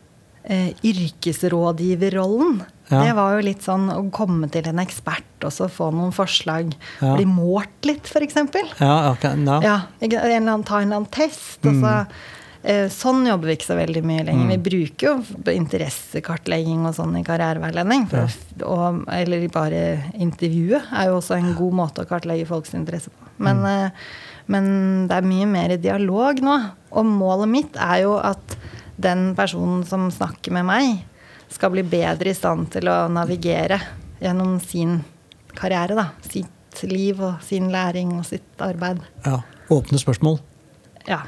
eh, 0.43 0.71
yrkesrådgiverrollen. 0.83 2.63
Ja. 2.89 3.03
Det 3.05 3.13
var 3.15 3.35
jo 3.37 3.45
litt 3.45 3.63
sånn 3.63 3.85
å 3.93 4.01
komme 4.11 4.49
til 4.51 4.67
en 4.67 4.81
ekspert 4.83 5.45
og 5.47 5.53
så 5.55 5.69
få 5.71 5.91
noen 5.95 6.11
forslag. 6.15 6.73
Ja. 6.99 7.13
Bli 7.15 7.25
målt 7.29 7.87
litt, 7.87 8.09
f.eks. 8.09 8.35
Ja, 8.81 9.11
ok, 9.13 9.29
no. 9.39 9.61
Ja, 9.63 9.77
en 10.01 10.11
eller 10.11 10.37
annen, 10.41 10.65
ta 10.67 10.81
en 10.81 10.89
eller 10.89 11.03
annen 11.03 11.11
test, 11.13 11.59
og 11.63 11.77
så 11.79 11.93
Eh, 12.01 12.05
Sånn 12.93 13.23
jobber 13.25 13.49
vi 13.49 13.55
ikke 13.57 13.69
så 13.71 13.77
veldig 13.79 14.03
mye 14.05 14.23
lenger. 14.27 14.49
Vi 14.51 14.57
bruker 14.67 15.07
jo 15.07 15.53
interessekartlegging 15.55 16.83
og 16.85 16.93
sånn 16.93 17.15
i 17.17 17.23
karriereveiledning. 17.25 18.03
Å- 18.13 18.27
og, 18.69 18.99
eller 19.09 19.47
bare 19.53 19.79
intervjuet 20.13 20.91
er 20.93 21.09
jo 21.09 21.15
også 21.17 21.39
en 21.39 21.55
god 21.57 21.77
måte 21.79 22.03
å 22.03 22.09
kartlegge 22.09 22.45
folks 22.49 22.75
interesse 22.77 23.09
på. 23.09 23.31
Men, 23.41 23.63
mm. 23.65 24.03
men 24.53 24.69
det 25.09 25.17
er 25.17 25.29
mye 25.31 25.49
mer 25.49 25.73
dialog 25.81 26.43
nå. 26.45 26.57
Og 26.93 27.09
målet 27.09 27.49
mitt 27.49 27.81
er 27.81 28.03
jo 28.03 28.19
at 28.21 28.57
den 29.01 29.31
personen 29.37 29.81
som 29.87 30.11
snakker 30.13 30.53
med 30.53 30.67
meg, 30.69 31.01
skal 31.51 31.73
bli 31.73 31.83
bedre 31.83 32.31
i 32.31 32.37
stand 32.37 32.69
til 32.71 32.87
å 32.87 33.09
navigere 33.11 33.81
gjennom 34.21 34.59
sin 34.63 35.01
karriere. 35.57 35.97
da. 35.97 36.05
Sitt 36.23 36.83
liv 36.87 37.19
og 37.19 37.41
sin 37.43 37.71
læring 37.73 38.13
og 38.19 38.25
sitt 38.29 38.63
arbeid. 38.63 39.01
Ja. 39.25 39.41
Åpne 39.71 39.99
spørsmål. 39.99 40.39
Ja. 41.07 41.23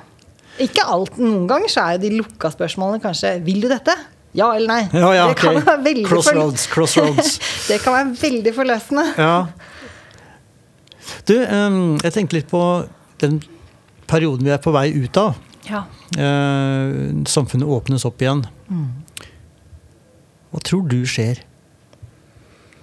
Ikke 0.61 0.83
alt. 0.85 1.17
Noen 1.17 1.47
ganger 1.49 1.71
så 1.71 1.85
er 1.87 1.95
jo 1.97 2.03
de 2.03 2.17
lukka 2.19 2.51
spørsmålene 2.53 3.01
kanskje 3.01 3.39
'Vil 3.45 3.63
du 3.63 3.69
dette?' 3.71 3.97
Ja 4.33 4.49
eller 4.55 4.67
nei. 4.67 4.83
Ja, 4.97 5.13
ja, 5.13 5.27
det, 5.29 5.37
kan 5.37 5.59
okay. 5.61 6.03
Crossroads, 6.09 6.65
crossroads. 6.67 7.39
det 7.69 7.77
kan 7.83 7.93
være 7.93 8.15
veldig 8.17 8.53
forløsende. 8.55 9.03
Ja. 9.17 9.45
Du, 11.29 11.35
jeg 11.37 12.13
tenkte 12.15 12.39
litt 12.39 12.49
på 12.49 12.61
den 13.21 13.43
perioden 14.09 14.45
vi 14.47 14.53
er 14.55 14.61
på 14.63 14.73
vei 14.73 14.87
ut 14.89 15.19
av. 15.21 15.37
Ja. 15.69 15.83
Eh, 16.17 17.13
samfunnet 17.29 17.69
åpnes 17.69 18.07
opp 18.09 18.25
igjen. 18.25 18.41
Hva 20.49 20.61
tror 20.65 20.87
du 20.89 21.03
skjer? 21.05 21.43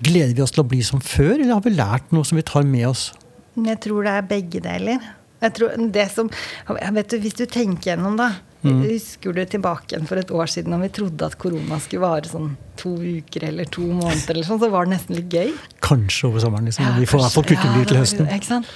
Gleder 0.00 0.36
vi 0.36 0.42
oss 0.46 0.54
til 0.54 0.62
å 0.62 0.68
bli 0.70 0.80
som 0.86 1.02
før, 1.02 1.34
eller 1.34 1.56
har 1.56 1.64
vi 1.66 1.74
lært 1.74 2.14
noe 2.14 2.24
som 2.24 2.38
vi 2.38 2.46
tar 2.46 2.62
med 2.62 2.86
oss? 2.88 3.10
Jeg 3.58 3.82
tror 3.84 4.06
det 4.06 4.14
er 4.16 4.30
begge 4.30 4.62
deler. 4.64 5.02
Jeg 5.40 5.54
tror 5.56 5.90
det 5.92 6.06
som, 6.12 6.30
vet 6.68 7.08
du, 7.10 7.18
Hvis 7.18 7.34
du 7.38 7.46
tenker 7.46 7.94
gjennom, 7.94 8.16
da. 8.20 8.30
Mm. 8.62 8.82
Husker 8.90 9.32
du 9.32 9.40
tilbake 9.48 9.94
igjen 9.94 10.06
for 10.06 10.20
et 10.20 10.28
år 10.36 10.50
siden 10.52 10.74
når 10.74 10.82
vi 10.82 10.88
trodde 10.98 11.24
at 11.30 11.38
korona 11.40 11.78
skulle 11.80 12.02
vare 12.04 12.28
sånn 12.28 12.50
to 12.76 12.90
uker 13.00 13.46
eller 13.48 13.64
to 13.72 13.80
måneder, 13.88 14.34
eller 14.34 14.44
sånn, 14.44 14.60
så 14.60 14.68
var 14.70 14.84
det 14.84 14.98
nesten 14.98 15.16
litt 15.16 15.32
gøy. 15.32 15.54
Kanskje 15.80 16.28
over 16.28 16.40
sommeren. 16.44 16.68
liksom. 16.68 16.84
Ja, 16.84 16.92
vi 16.98 17.06
får 17.08 17.20
i 17.20 17.22
hvert 17.24 17.32
fall 17.32 17.44
Ja, 17.56 17.84
til 17.88 17.96
høsten. 18.02 18.28
Ikke 18.28 18.50
sant? 18.50 18.66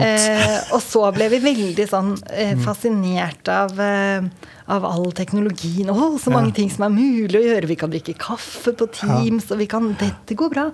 Eh, 0.00 0.60
og 0.72 0.80
så 0.80 1.12
ble 1.14 1.28
vi 1.28 1.38
veldig 1.44 1.86
sånn 1.88 2.14
Mm. 2.16 2.30
eh, 2.32 2.54
fascinert 2.64 3.48
av, 3.48 3.78
eh, 3.78 4.22
av 4.66 4.84
all 4.84 5.12
teknologien. 5.12 5.86
Å, 5.90 6.18
så 6.18 6.32
mange 6.32 6.48
Ja. 6.48 6.52
ting 6.54 6.70
som 6.70 6.84
er 6.84 6.88
mulig 7.00 7.36
å 7.38 7.44
gjøre. 7.44 7.68
Vi 7.68 7.76
kan 7.76 7.90
drikke 7.90 8.16
kaffe 8.18 8.72
på 8.72 8.90
Teams, 8.90 9.50
og 9.52 9.58
vi 9.58 9.66
kan 9.66 9.92
Dette 9.94 10.34
går 10.34 10.50
bra. 10.50 10.70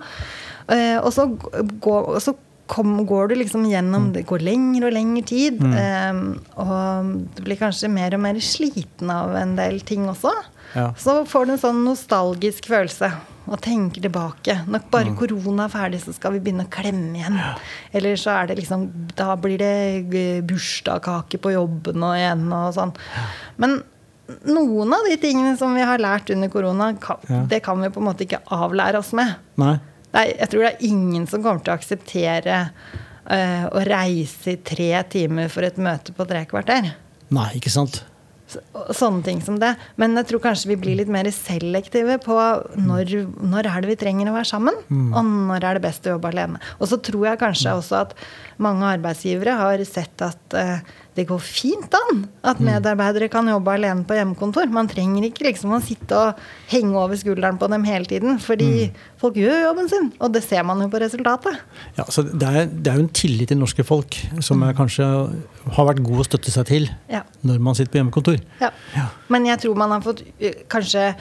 Eh, 0.69 0.97
og 0.97 1.11
så, 1.13 1.27
går... 1.27 1.79
gå, 1.79 2.21
så 2.21 2.35
kom, 2.67 3.05
går 3.05 3.29
du 3.29 3.35
liksom 3.35 3.65
gjennom 3.67 4.11
Det 4.13 4.25
går 4.25 4.39
lengre 4.39 4.87
og 4.87 4.93
lengre 4.93 5.23
tid. 5.27 5.59
Mm. 5.59 5.73
Eh, 5.75 6.21
og 6.61 7.11
du 7.35 7.43
blir 7.43 7.57
kanskje 7.59 7.89
mer 7.91 8.13
og 8.15 8.21
mer 8.23 8.35
sliten 8.39 9.09
av 9.11 9.35
en 9.35 9.55
del 9.55 9.79
ting 9.81 10.07
også. 10.07 10.31
Ja. 10.75 10.93
Så 10.97 11.25
får 11.27 11.45
du 11.45 11.51
en 11.51 11.59
sånn 11.59 11.83
nostalgisk 11.83 12.69
følelse 12.71 13.11
og 13.51 13.59
tenker 13.59 13.99
tilbake. 14.05 14.53
Når 14.69 14.85
bare 14.91 15.09
Mm. 15.11 15.17
korona 15.17 15.65
er 15.65 15.69
ferdig, 15.73 15.99
så 15.99 16.13
skal 16.13 16.31
vi 16.33 16.39
begynne 16.39 16.63
å 16.65 16.69
klemme 16.71 17.17
igjen. 17.17 17.39
Eller 17.93 18.15
så 18.15 18.31
er 18.43 18.47
det 18.47 18.57
liksom 18.59 18.89
Da 19.15 19.35
blir 19.35 19.57
det 19.57 20.45
bursdagskake 20.47 21.39
på 21.41 21.51
jobben 21.51 22.03
og 22.03 22.15
igjen 22.15 22.45
og 22.53 22.73
sånn. 22.73 22.93
Men 23.57 23.81
noen 24.47 24.93
av 24.95 25.03
de 25.09 25.17
tingene 25.17 25.57
som 25.59 25.73
vi 25.75 25.81
har 25.81 25.97
lært 25.99 26.29
under 26.31 26.47
korona, 26.47 26.93
kan, 26.99 27.17
Ja. 27.27 27.43
det 27.47 27.63
kan 27.63 27.81
vi 27.81 27.89
på 27.89 27.97
en 27.97 28.07
måte 28.07 28.25
ikke 28.25 28.39
avlære 28.47 28.95
oss 28.99 29.11
med. 29.11 29.35
Nei? 29.57 29.79
Nei, 30.13 30.25
jeg 30.37 30.49
tror 30.51 30.65
det 30.65 30.71
er 30.73 30.85
ingen 30.91 31.25
som 31.31 31.43
kommer 31.43 31.63
til 31.63 31.71
å 31.73 31.77
akseptere 31.79 32.59
uh, 33.31 33.65
å 33.71 33.83
reise 33.87 34.55
i 34.57 34.61
tre 34.67 34.89
timer 35.11 35.47
for 35.53 35.63
et 35.67 35.77
møte 35.81 36.11
på 36.17 36.25
tre 36.27 36.43
kvarter. 36.49 36.89
Nei, 37.31 37.49
ikke 37.61 37.71
sant? 37.71 38.01
Så- 38.51 38.59
Sånne 38.91 39.23
ting 39.23 39.39
som 39.39 39.55
det. 39.61 39.69
Men 39.95 40.17
jeg 40.19 40.27
tror 40.27 40.41
kanskje 40.43 40.73
vi 40.73 40.75
blir 40.81 40.97
litt 40.99 41.07
mer 41.07 41.23
selektive 41.31 42.17
på 42.19 42.35
når, 42.75 43.13
når 43.39 43.69
er 43.71 43.81
det 43.85 43.91
vi 43.93 43.95
trenger 44.01 44.27
å 44.27 44.33
være 44.35 44.49
sammen, 44.49 44.75
og 45.15 45.23
når 45.23 45.63
er 45.69 45.77
det 45.79 45.83
best 45.85 46.03
å 46.09 46.17
jobbe 46.17 46.33
alene. 46.33 46.59
Og 46.81 46.89
så 46.91 46.99
tror 46.99 47.29
jeg 47.29 47.39
kanskje 47.39 47.71
også 47.79 48.01
at 48.01 48.11
mange 48.59 48.83
arbeidsgivere 48.97 49.55
har 49.55 49.85
sett 49.87 50.19
at 50.27 50.57
eh, 50.59 50.83
det 51.17 51.25
går 51.27 51.41
fint 51.43 51.91
an 51.97 52.21
at 52.47 52.61
medarbeidere 52.63 53.27
kan 53.31 53.47
jobbe 53.51 53.73
alene 53.73 54.05
på 54.07 54.15
hjemmekontor. 54.15 54.69
Man 54.71 54.87
trenger 54.91 55.25
ikke 55.27 55.47
liksom 55.49 55.73
å 55.75 55.81
sitte 55.83 56.15
og 56.15 56.39
henge 56.71 56.95
over 56.95 57.19
skulderen 57.19 57.59
på 57.59 57.67
dem 57.71 57.83
hele 57.87 58.07
tiden, 58.07 58.37
fordi 58.39 58.89
folk 59.19 59.35
gjør 59.39 59.65
jobben 59.65 59.89
sin. 59.91 60.11
Og 60.23 60.31
det 60.35 60.43
ser 60.45 60.63
man 60.67 60.79
jo 60.83 60.87
på 60.93 61.01
resultatet. 61.03 61.59
Ja, 61.97 62.05
så 62.07 62.23
det 62.27 62.47
er, 62.47 62.69
det 62.71 62.93
er 62.93 63.01
jo 63.01 63.07
en 63.07 63.11
tillit 63.17 63.51
til 63.51 63.59
norske 63.59 63.83
folk 63.87 64.15
som 64.39 64.63
mm. 64.63 64.71
kanskje 64.79 65.09
har 65.75 65.89
vært 65.91 66.03
god 66.05 66.23
å 66.23 66.27
støtte 66.29 66.53
seg 66.53 66.69
til 66.71 66.89
Ja. 67.11 67.25
når 67.43 67.59
man 67.59 67.75
sitter 67.77 67.91
på 67.91 68.01
hjemmekontor. 68.01 68.39
Ja. 68.63 68.71
Ja. 68.95 69.09
Men 69.31 69.49
jeg 69.49 69.59
tror 69.65 69.75
man 69.79 69.97
har 69.97 70.05
fått 70.05 70.23
kanskje 70.71 70.91
kanskje 70.91 71.15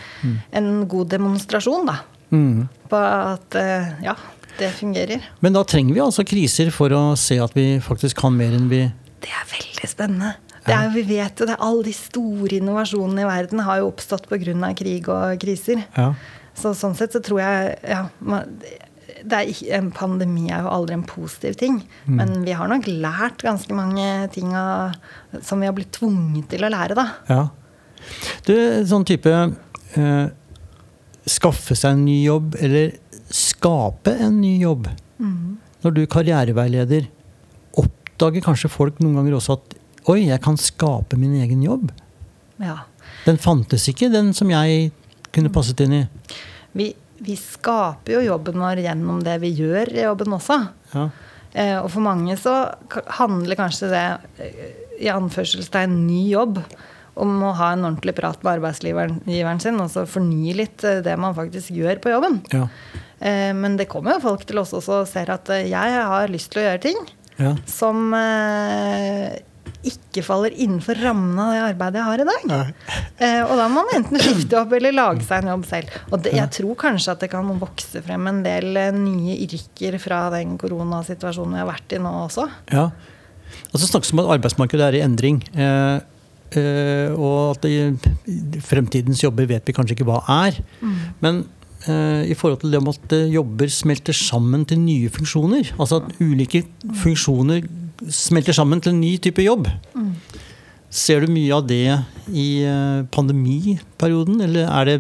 en 0.53 0.89
god 0.89 1.09
demonstrasjon 1.17 1.87
da, 1.87 2.01
Mm. 2.31 2.69
på 2.89 2.97
at 2.97 3.57
ja, 4.05 4.15
det 4.59 4.69
fungerer. 4.79 5.21
Men 5.41 5.53
da 5.53 5.65
trenger 5.67 5.95
vi 5.95 6.01
altså 6.01 6.23
kriser 6.23 6.71
for 6.71 6.93
å 6.95 7.17
se 7.19 7.41
at 7.43 7.51
vi 7.57 7.81
faktisk 7.83 8.21
kan 8.21 8.37
mer 8.37 8.55
enn 8.55 8.69
vi 8.71 8.85
Det 9.21 9.33
er 9.33 9.49
veldig 9.51 9.91
spennende. 9.91 10.35
Det 10.67 10.75
er, 10.77 10.91
vi 10.93 11.03
vet 11.09 11.41
jo 11.41 11.47
det, 11.49 11.57
Alle 11.65 11.87
de 11.87 11.95
store 11.97 12.59
innovasjonene 12.59 13.25
i 13.25 13.29
verden 13.29 13.63
har 13.65 13.81
jo 13.81 13.89
oppstått 13.89 14.29
pga. 14.29 14.75
krig 14.77 15.09
og 15.09 15.41
kriser. 15.41 15.83
Ja. 15.97 16.13
Så 16.55 16.75
sånn 16.77 16.97
sett 16.99 17.17
så 17.17 17.23
tror 17.25 17.41
jeg 17.41 17.77
ja, 17.89 18.03
man, 18.21 18.59
det 19.25 19.37
er 19.37 19.49
ikke, 19.53 19.71
En 19.79 19.91
pandemi 19.95 20.51
er 20.51 20.65
jo 20.65 20.73
aldri 20.73 20.97
en 20.99 21.07
positiv 21.07 21.57
ting. 21.61 21.81
Men 22.07 22.45
vi 22.45 22.53
har 22.57 22.69
nok 22.69 22.89
lært 22.89 23.45
ganske 23.47 23.75
mange 23.77 24.29
ting 24.35 24.53
av, 24.57 24.97
som 25.43 25.61
vi 25.61 25.69
har 25.69 25.77
blitt 25.77 25.93
tvunget 25.97 26.51
til 26.53 26.65
å 26.67 26.73
lære, 26.73 26.99
da. 26.99 27.09
ja. 27.29 27.43
Du, 28.47 28.55
sånn 28.89 29.05
type 29.05 29.29
eh, 29.29 30.29
skaffe 31.29 31.77
seg 31.77 31.99
en 31.99 32.05
ny 32.07 32.17
jobb, 32.25 32.55
eller 32.57 32.95
skape 33.29 34.15
en 34.25 34.39
ny 34.41 34.55
jobb. 34.63 34.89
Når 35.85 35.95
du 35.97 36.01
er 36.03 36.09
karriereveileder, 36.13 37.11
oppdager 38.21 38.45
kanskje 38.45 38.69
folk 38.69 38.99
noen 39.01 39.17
ganger 39.17 39.39
også 39.39 39.57
at 39.57 39.77
Oi, 40.09 40.25
jeg 40.31 40.41
kan 40.41 40.57
skape 40.57 41.19
min 41.21 41.35
egen 41.43 41.61
jobb. 41.61 41.91
Ja. 42.57 42.87
Den 43.27 43.37
fantes 43.37 43.85
ikke, 43.91 44.09
den 44.09 44.31
som 44.33 44.49
jeg 44.49 44.95
kunne 45.29 45.53
passet 45.53 45.83
inn 45.85 45.93
i. 45.93 46.01
Vi, 46.73 46.87
vi 47.21 47.37
skaper 47.37 48.17
jo 48.17 48.23
jobben 48.25 48.63
vår 48.65 48.81
gjennom 48.81 49.21
det 49.27 49.37
vi 49.43 49.53
gjør 49.59 49.93
i 49.93 50.07
jobben 50.07 50.33
også. 50.39 50.57
Ja. 50.95 51.05
Eh, 51.53 51.77
og 51.83 51.91
for 51.93 52.01
mange 52.07 52.39
så 52.41 52.55
handler 53.21 53.61
kanskje 53.61 53.93
det 53.93 54.07
eh, 54.41 54.73
i 55.05 55.13
anførselstegn 55.13 56.01
ny 56.09 56.25
jobb 56.33 56.63
om 57.21 57.37
å 57.45 57.53
ha 57.61 57.75
en 57.75 57.85
ordentlig 57.85 58.17
prat 58.17 58.41
med 58.41 58.57
arbeidsgiveren 58.57 59.63
sin, 59.63 59.85
og 59.85 59.93
så 59.93 60.09
fornye 60.09 60.57
litt 60.65 60.89
eh, 60.89 61.05
det 61.05 61.21
man 61.21 61.37
faktisk 61.37 61.77
gjør 61.77 62.01
på 62.01 62.17
jobben. 62.17 62.41
Ja. 62.57 62.65
Eh, 63.21 63.53
men 63.53 63.77
det 63.77 63.91
kommer 63.93 64.17
jo 64.17 64.27
folk 64.31 64.49
til 64.49 64.65
oss 64.65 64.73
også 64.81 65.03
og 65.05 65.09
ser 65.13 65.37
at 65.37 65.53
jeg 65.61 66.05
har 66.17 66.33
lyst 66.33 66.55
til 66.57 66.65
å 66.65 66.71
gjøre 66.71 66.87
ting 66.89 67.09
Ja. 67.41 67.55
som 67.71 68.13
eh, 68.17 69.39
ikke 69.87 70.23
faller 70.25 70.53
innenfor 70.53 70.99
rammen 71.01 71.39
av 71.41 71.55
det 71.55 71.61
arbeidet 71.71 72.01
jeg 72.01 72.09
har 72.09 72.23
i 72.23 72.27
dag. 72.29 72.73
Eh, 73.21 73.41
og 73.47 73.55
da 73.57 73.69
må 73.73 73.85
man 73.87 73.95
enten 73.97 74.21
skifte 74.21 74.59
opp 74.61 74.75
eller 74.77 74.93
lage 74.93 75.25
seg 75.25 75.45
en 75.45 75.55
jobb 75.55 75.65
selv. 75.69 75.95
Og 76.11 76.21
det, 76.25 76.35
jeg 76.37 76.53
tror 76.59 76.77
kanskje 76.83 77.15
at 77.15 77.25
det 77.25 77.31
kan 77.33 77.49
vokse 77.61 78.03
frem 78.05 78.29
en 78.29 78.43
del 78.45 78.77
eh, 78.77 78.93
nye 78.97 79.39
yrker 79.47 79.97
fra 80.03 80.27
den 80.35 80.59
koronasituasjonen 80.61 81.57
vi 81.57 81.63
har 81.63 81.71
vært 81.71 81.97
i 81.97 82.03
nå 82.03 82.13
også. 82.27 82.47
Ja. 82.75 82.91
Og 83.71 83.81
så 83.81 83.89
snakkes 83.89 84.13
om 84.15 84.23
at 84.25 84.35
arbeidsmarkedet 84.37 84.89
er 84.89 84.99
i 84.99 85.05
endring. 85.05 85.41
Eh, 85.55 85.97
eh, 86.61 87.15
og 87.15 87.57
at 87.57 87.65
det, 87.65 88.11
fremtidens 88.67 89.25
jobber 89.25 89.49
vet 89.51 89.65
vi 89.67 89.77
kanskje 89.77 89.97
ikke 89.97 90.09
hva 90.11 90.21
er. 90.43 90.61
Men 91.25 91.45
eh, 91.47 91.60
i 91.89 92.37
forhold 92.37 92.61
til 92.61 92.75
det 92.75 92.81
om 92.83 92.91
at 92.93 93.15
eh, 93.17 93.31
jobber 93.33 93.71
smelter 93.73 94.17
sammen 94.17 94.67
til 94.69 94.81
nye 94.83 95.09
funksjoner, 95.13 95.73
altså 95.81 96.03
at 96.03 96.19
ulike 96.21 96.65
funksjoner 97.01 97.65
smelter 98.09 98.57
sammen 98.57 98.81
til 98.81 98.95
en 98.95 99.01
ny 99.01 99.15
type 99.23 99.45
jobb. 99.45 99.69
Ser 100.91 101.23
du 101.23 101.31
mye 101.31 101.55
av 101.55 101.67
det 101.71 101.85
i 102.35 102.49
eh, 102.67 103.07
pandemiperioden, 103.15 104.41
eller 104.45 104.69
er 104.69 104.89
det 104.89 104.99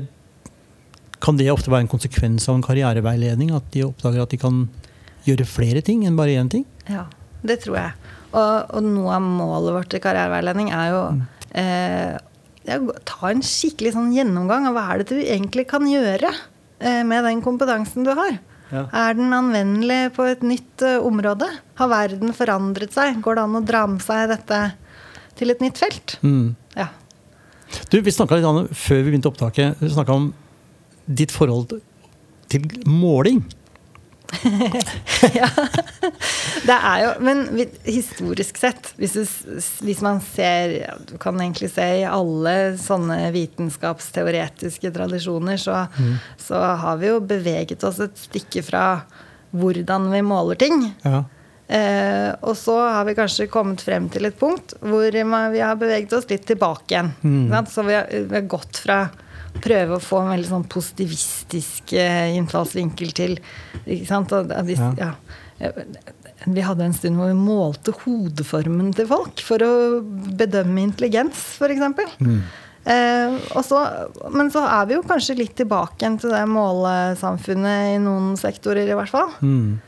kan 1.20 1.37
det 1.37 1.50
ofte 1.52 1.68
være 1.68 1.84
en 1.84 1.92
konsekvens 1.92 2.46
av 2.49 2.56
en 2.56 2.64
karriereveiledning? 2.64 3.50
At 3.52 3.66
de 3.75 3.84
oppdager 3.84 4.22
at 4.22 4.32
de 4.32 4.38
kan 4.40 4.62
gjøre 5.26 5.44
flere 5.44 5.82
ting 5.84 6.06
enn 6.08 6.16
bare 6.16 6.38
én 6.40 6.49
ting? 6.49 6.64
Ja, 6.88 7.04
det 7.44 7.60
tror 7.66 7.76
jeg. 7.76 8.14
Og, 8.30 8.70
og 8.72 8.87
noe 8.87 9.18
av 9.18 9.26
målet 9.26 9.76
vårt 9.76 9.99
i 9.99 10.00
karriereveiledning 10.00 10.70
er 10.72 10.94
jo 10.94 11.02
eh, 11.60 12.16
det 12.64 12.76
er 12.76 13.02
ta 13.08 13.30
en 13.30 13.42
skikkelig 13.44 13.94
sånn 13.96 14.14
gjennomgang 14.14 14.68
av 14.68 14.76
hva 14.76 14.87
er 14.92 15.02
det 15.02 15.10
du 15.10 15.20
egentlig 15.20 15.66
kan 15.70 15.87
gjøre 15.88 16.30
eh, 16.30 16.40
med 16.80 17.26
den 17.26 17.42
kompetansen 17.44 18.06
du 18.06 18.14
har. 18.16 18.38
Ja. 18.70 18.84
Er 18.94 19.16
den 19.18 19.32
anvendelig 19.34 20.12
på 20.14 20.25
et 20.30 20.44
nytt 20.46 20.84
eh, 20.87 21.02
område? 21.02 21.49
Har 21.80 21.90
verden 21.90 22.34
forandret 22.37 22.94
seg? 22.94 23.18
Går 23.25 23.37
det 23.38 23.44
an 23.44 23.58
å 23.58 23.64
dra 23.66 23.82
med 23.90 24.02
seg 24.04 24.30
dette 24.30 24.60
til 25.38 25.50
et 25.50 25.64
nytt 25.64 25.80
felt? 25.80 26.16
Mm. 26.22 26.54
Ja. 26.78 26.87
Du, 27.90 27.99
vi 27.99 28.14
snakka 28.14 28.38
litt 28.38 28.46
om, 28.46 28.62
før 28.70 29.02
vi 29.02 29.10
begynte 29.10 29.30
opptaket. 29.30 29.82
Vi 29.82 29.90
om 30.14 30.30
ditt 31.10 31.34
forhold 31.34 31.80
til 32.50 32.66
måling. 32.87 33.42
Ja. 35.40 35.49
Det 36.64 36.76
er 36.76 37.00
jo 37.02 37.08
Men 37.25 37.42
historisk 37.84 38.60
sett, 38.60 38.92
hvis, 39.00 39.16
du, 39.16 39.60
hvis 39.84 40.02
man 40.04 40.20
ser 40.25 40.76
Du 41.08 41.16
kan 41.20 41.38
egentlig 41.40 41.70
se 41.75 41.87
i 42.00 42.06
alle 42.08 42.54
sånne 42.80 43.18
vitenskapsteoretiske 43.34 44.92
tradisjoner, 44.94 45.58
så, 45.60 45.84
mm. 45.96 46.14
så 46.40 46.62
har 46.84 47.00
vi 47.02 47.10
jo 47.10 47.18
beveget 47.25 47.84
oss 47.87 48.00
et 48.04 48.16
stykke 48.18 48.64
fra 48.66 48.84
hvordan 49.50 50.10
vi 50.12 50.22
måler 50.22 50.58
ting. 50.60 50.84
Ja. 51.02 51.25
Eh, 51.70 52.30
og 52.42 52.56
så 52.58 52.76
har 52.82 53.04
vi 53.06 53.14
kanskje 53.14 53.46
kommet 53.50 53.82
frem 53.87 54.08
til 54.10 54.26
et 54.26 54.38
punkt 54.38 54.75
hvor 54.82 55.06
vi 55.06 55.60
har 55.62 55.76
beveget 55.78 56.14
oss 56.16 56.26
litt 56.30 56.46
tilbake 56.49 56.94
igjen. 56.94 57.12
Mm. 57.22 57.66
Så 57.70 57.84
vi 57.87 57.94
har, 57.94 58.08
vi 58.10 58.34
har 58.34 58.49
gått 58.50 58.80
fra 58.82 59.04
prøve 59.59 59.97
å 59.97 60.02
få 60.02 60.23
en 60.23 60.33
veldig 60.35 60.50
sånn 60.50 60.69
positivistisk 60.71 61.95
eh, 61.99 62.37
innfallsvinkel 62.38 63.12
til 63.16 63.37
ikke 63.85 64.09
sant? 64.09 64.35
Vi, 64.69 64.78
ja. 65.00 65.12
vi 66.47 66.64
hadde 66.64 66.87
en 66.87 66.97
stund 66.97 67.21
hvor 67.21 67.30
vi 67.33 67.37
målte 67.38 67.95
hodeformen 68.04 68.95
til 68.97 69.11
folk 69.11 69.42
for 69.45 69.66
å 69.66 69.75
bedømme 70.40 70.87
intelligens, 70.87 71.42
f.eks. 71.59 72.19
Mm. 72.23 72.40
Eh, 72.85 73.37
så, 73.66 73.83
men 74.33 74.50
så 74.52 74.64
er 74.64 74.88
vi 74.88 74.97
jo 74.97 75.04
kanskje 75.07 75.37
litt 75.42 75.54
tilbake 75.59 76.00
igjen 76.00 76.19
til 76.23 76.33
det 76.33 76.47
målesamfunnet 76.49 77.97
i 77.97 78.02
noen 78.02 78.33
sektorer, 78.40 78.88
i 78.88 78.97
hvert 78.97 79.12
fall. 79.12 79.35
Mm. 79.45 79.78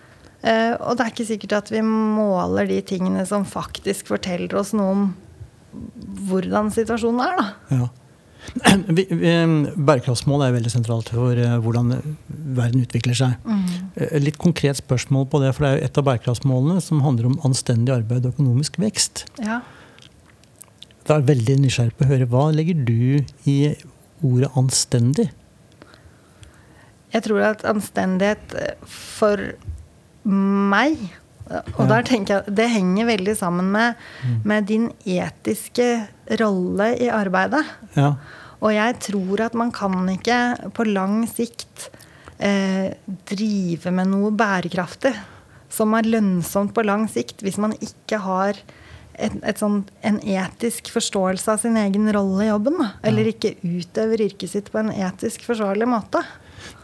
Eh, 0.43 0.75
og 0.77 0.99
det 0.99 1.07
er 1.07 1.15
ikke 1.15 1.29
sikkert 1.29 1.59
at 1.61 1.73
vi 1.73 1.83
måler 1.87 2.69
de 2.69 2.81
tingene 2.85 3.25
som 3.29 3.47
faktisk 3.49 4.11
forteller 4.11 4.59
oss 4.59 4.75
noe 4.77 4.95
om 4.97 5.11
hvordan 6.29 6.69
situasjonen 6.75 7.23
er, 7.25 7.39
da. 7.39 7.77
Ja. 7.79 7.91
Bærekraftsmål 9.89 10.45
er 10.47 10.55
veldig 10.57 10.73
sentralt 10.73 11.13
for 11.15 11.39
eh, 11.39 11.55
hvordan 11.63 11.93
verden 12.57 12.83
utvikler 12.85 13.17
seg. 13.17 13.37
Mm. 13.47 13.63
Eh, 13.97 14.17
litt 14.23 14.39
konkret 14.41 14.81
spørsmål 14.81 15.29
på 15.33 15.41
det, 15.45 15.53
for 15.57 15.65
det 15.65 15.71
er 15.71 15.79
jo 15.79 15.87
et 15.89 16.01
av 16.01 16.09
bærekraftsmålene 16.09 16.83
som 16.85 17.05
handler 17.07 17.31
om 17.31 17.39
anstendig 17.49 17.95
arbeid 17.95 18.27
og 18.27 18.35
økonomisk 18.37 18.81
vekst. 18.83 19.25
Ja. 19.43 19.61
Det 21.03 21.17
er 21.17 21.29
veldig 21.33 21.59
nysgjerrig 21.65 21.97
på 21.99 22.07
å 22.07 22.11
høre. 22.13 22.29
Hva 22.31 22.45
legger 22.55 22.83
du 22.87 23.23
i 23.49 23.57
ordet 24.23 24.53
anstendig? 24.59 25.31
Jeg 27.13 27.27
tror 27.27 27.43
at 27.51 27.67
anstendighet 27.69 28.55
eh, 28.59 28.77
for 28.89 29.53
meg 30.29 31.01
og 31.51 31.89
der 31.91 32.05
tenker 32.07 32.39
jeg, 32.39 32.55
Det 32.57 32.69
henger 32.71 33.09
veldig 33.09 33.35
sammen 33.37 33.73
med, 33.75 33.99
mm. 34.23 34.37
med 34.49 34.69
din 34.71 34.87
etiske 35.05 35.89
rolle 36.41 36.93
i 37.03 37.11
arbeidet. 37.13 37.65
Ja. 37.97 38.15
Og 38.63 38.71
jeg 38.75 38.99
tror 39.03 39.43
at 39.49 39.57
man 39.59 39.73
kan 39.75 40.07
ikke 40.13 40.71
på 40.77 40.87
lang 40.87 41.25
sikt 41.31 41.91
eh, 42.39 42.95
drive 43.29 43.91
med 43.95 44.13
noe 44.13 44.31
bærekraftig 44.31 45.15
som 45.73 45.95
er 45.97 46.09
lønnsomt 46.09 46.75
på 46.77 46.85
lang 46.85 47.07
sikt, 47.11 47.41
hvis 47.43 47.59
man 47.61 47.73
ikke 47.81 48.21
har 48.21 48.59
et, 49.17 49.35
et 49.41 49.59
sånt, 49.61 49.89
en 50.05 50.19
etisk 50.21 50.91
forståelse 50.93 51.49
av 51.49 51.63
sin 51.63 51.79
egen 51.81 52.11
rolle 52.13 52.45
i 52.45 52.51
jobben. 52.51 52.77
Da. 52.81 52.91
Eller 53.09 53.33
ikke 53.33 53.55
utøver 53.65 54.27
yrket 54.29 54.53
sitt 54.53 54.69
på 54.73 54.83
en 54.83 54.93
etisk 54.93 55.47
forsvarlig 55.49 55.89
måte. 55.89 56.21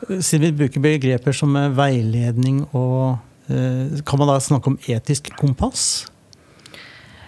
Siden 0.09 0.49
vi 0.49 0.65
bruker 0.65 0.83
begreper 0.83 1.37
som 1.37 1.53
veiledning 1.77 2.65
og 2.73 3.19
Eh, 3.19 3.28
kan 3.49 4.21
man 4.21 4.29
da 4.29 4.39
snakke 4.45 4.75
om 4.75 4.79
etisk 4.89 5.31
kompass? 5.39 6.07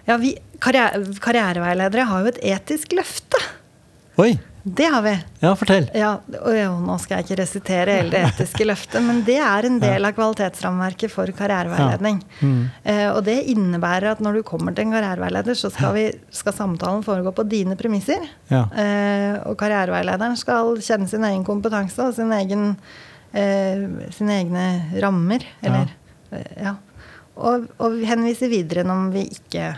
Ja, 0.08 0.18
vi 0.20 0.34
karriere, 0.60 1.02
karriereveiledere 1.22 2.06
har 2.10 2.22
jo 2.22 2.30
et 2.32 2.40
etisk 2.56 2.94
løfte. 2.98 3.40
Oi. 4.20 4.34
Det 4.62 4.84
har 4.92 5.00
vi. 5.00 5.12
Ja, 5.40 5.54
fortell. 5.56 5.86
Ja, 5.96 6.10
og 6.20 6.82
nå 6.84 6.96
skal 7.00 7.16
jeg 7.16 7.24
ikke 7.24 7.36
resitere 7.40 7.94
hele 7.96 8.12
det 8.12 8.20
etiske 8.28 8.66
løftet, 8.68 9.00
men 9.06 9.22
det 9.24 9.38
er 9.40 9.64
en 9.64 9.78
del 9.80 10.04
av 10.04 10.12
kvalitetsrammeverket 10.18 11.12
for 11.14 11.32
karriereveiledning. 11.38 12.18
Ja. 12.20 12.48
Mm. 12.48 12.58
Eh, 12.84 13.06
og 13.08 13.22
det 13.24 13.38
innebærer 13.54 14.10
at 14.12 14.20
når 14.20 14.36
du 14.36 14.42
kommer 14.50 14.76
til 14.76 14.84
en 14.84 14.92
karriereveileder, 14.92 15.56
så 15.56 15.70
skal, 15.72 15.94
vi, 15.96 16.04
skal 16.36 16.56
samtalen 16.58 17.06
foregå 17.06 17.32
på 17.38 17.46
dine 17.48 17.78
premisser. 17.80 18.26
Ja. 18.52 18.66
Eh, 18.68 19.38
og 19.49 19.56
karriereveilederen 19.62 20.36
skal 20.40 20.75
kjenne 20.84 21.08
sin 21.08 21.25
egen 21.30 21.47
kompetanse 21.49 22.10
og 22.10 22.18
sin 22.18 22.36
egen, 22.36 22.75
eh, 23.32 23.88
sine 24.12 24.42
egne 24.42 24.66
rammer. 25.00 25.49
Eller 25.64 25.88
Eh, 25.88 26.00
ja. 26.32 26.76
Og, 27.40 27.66
og 27.80 27.99
henvise 28.04 28.50
videre 28.52 28.84
når 28.86 29.10
vi, 29.14 29.25
ikke, 29.38 29.73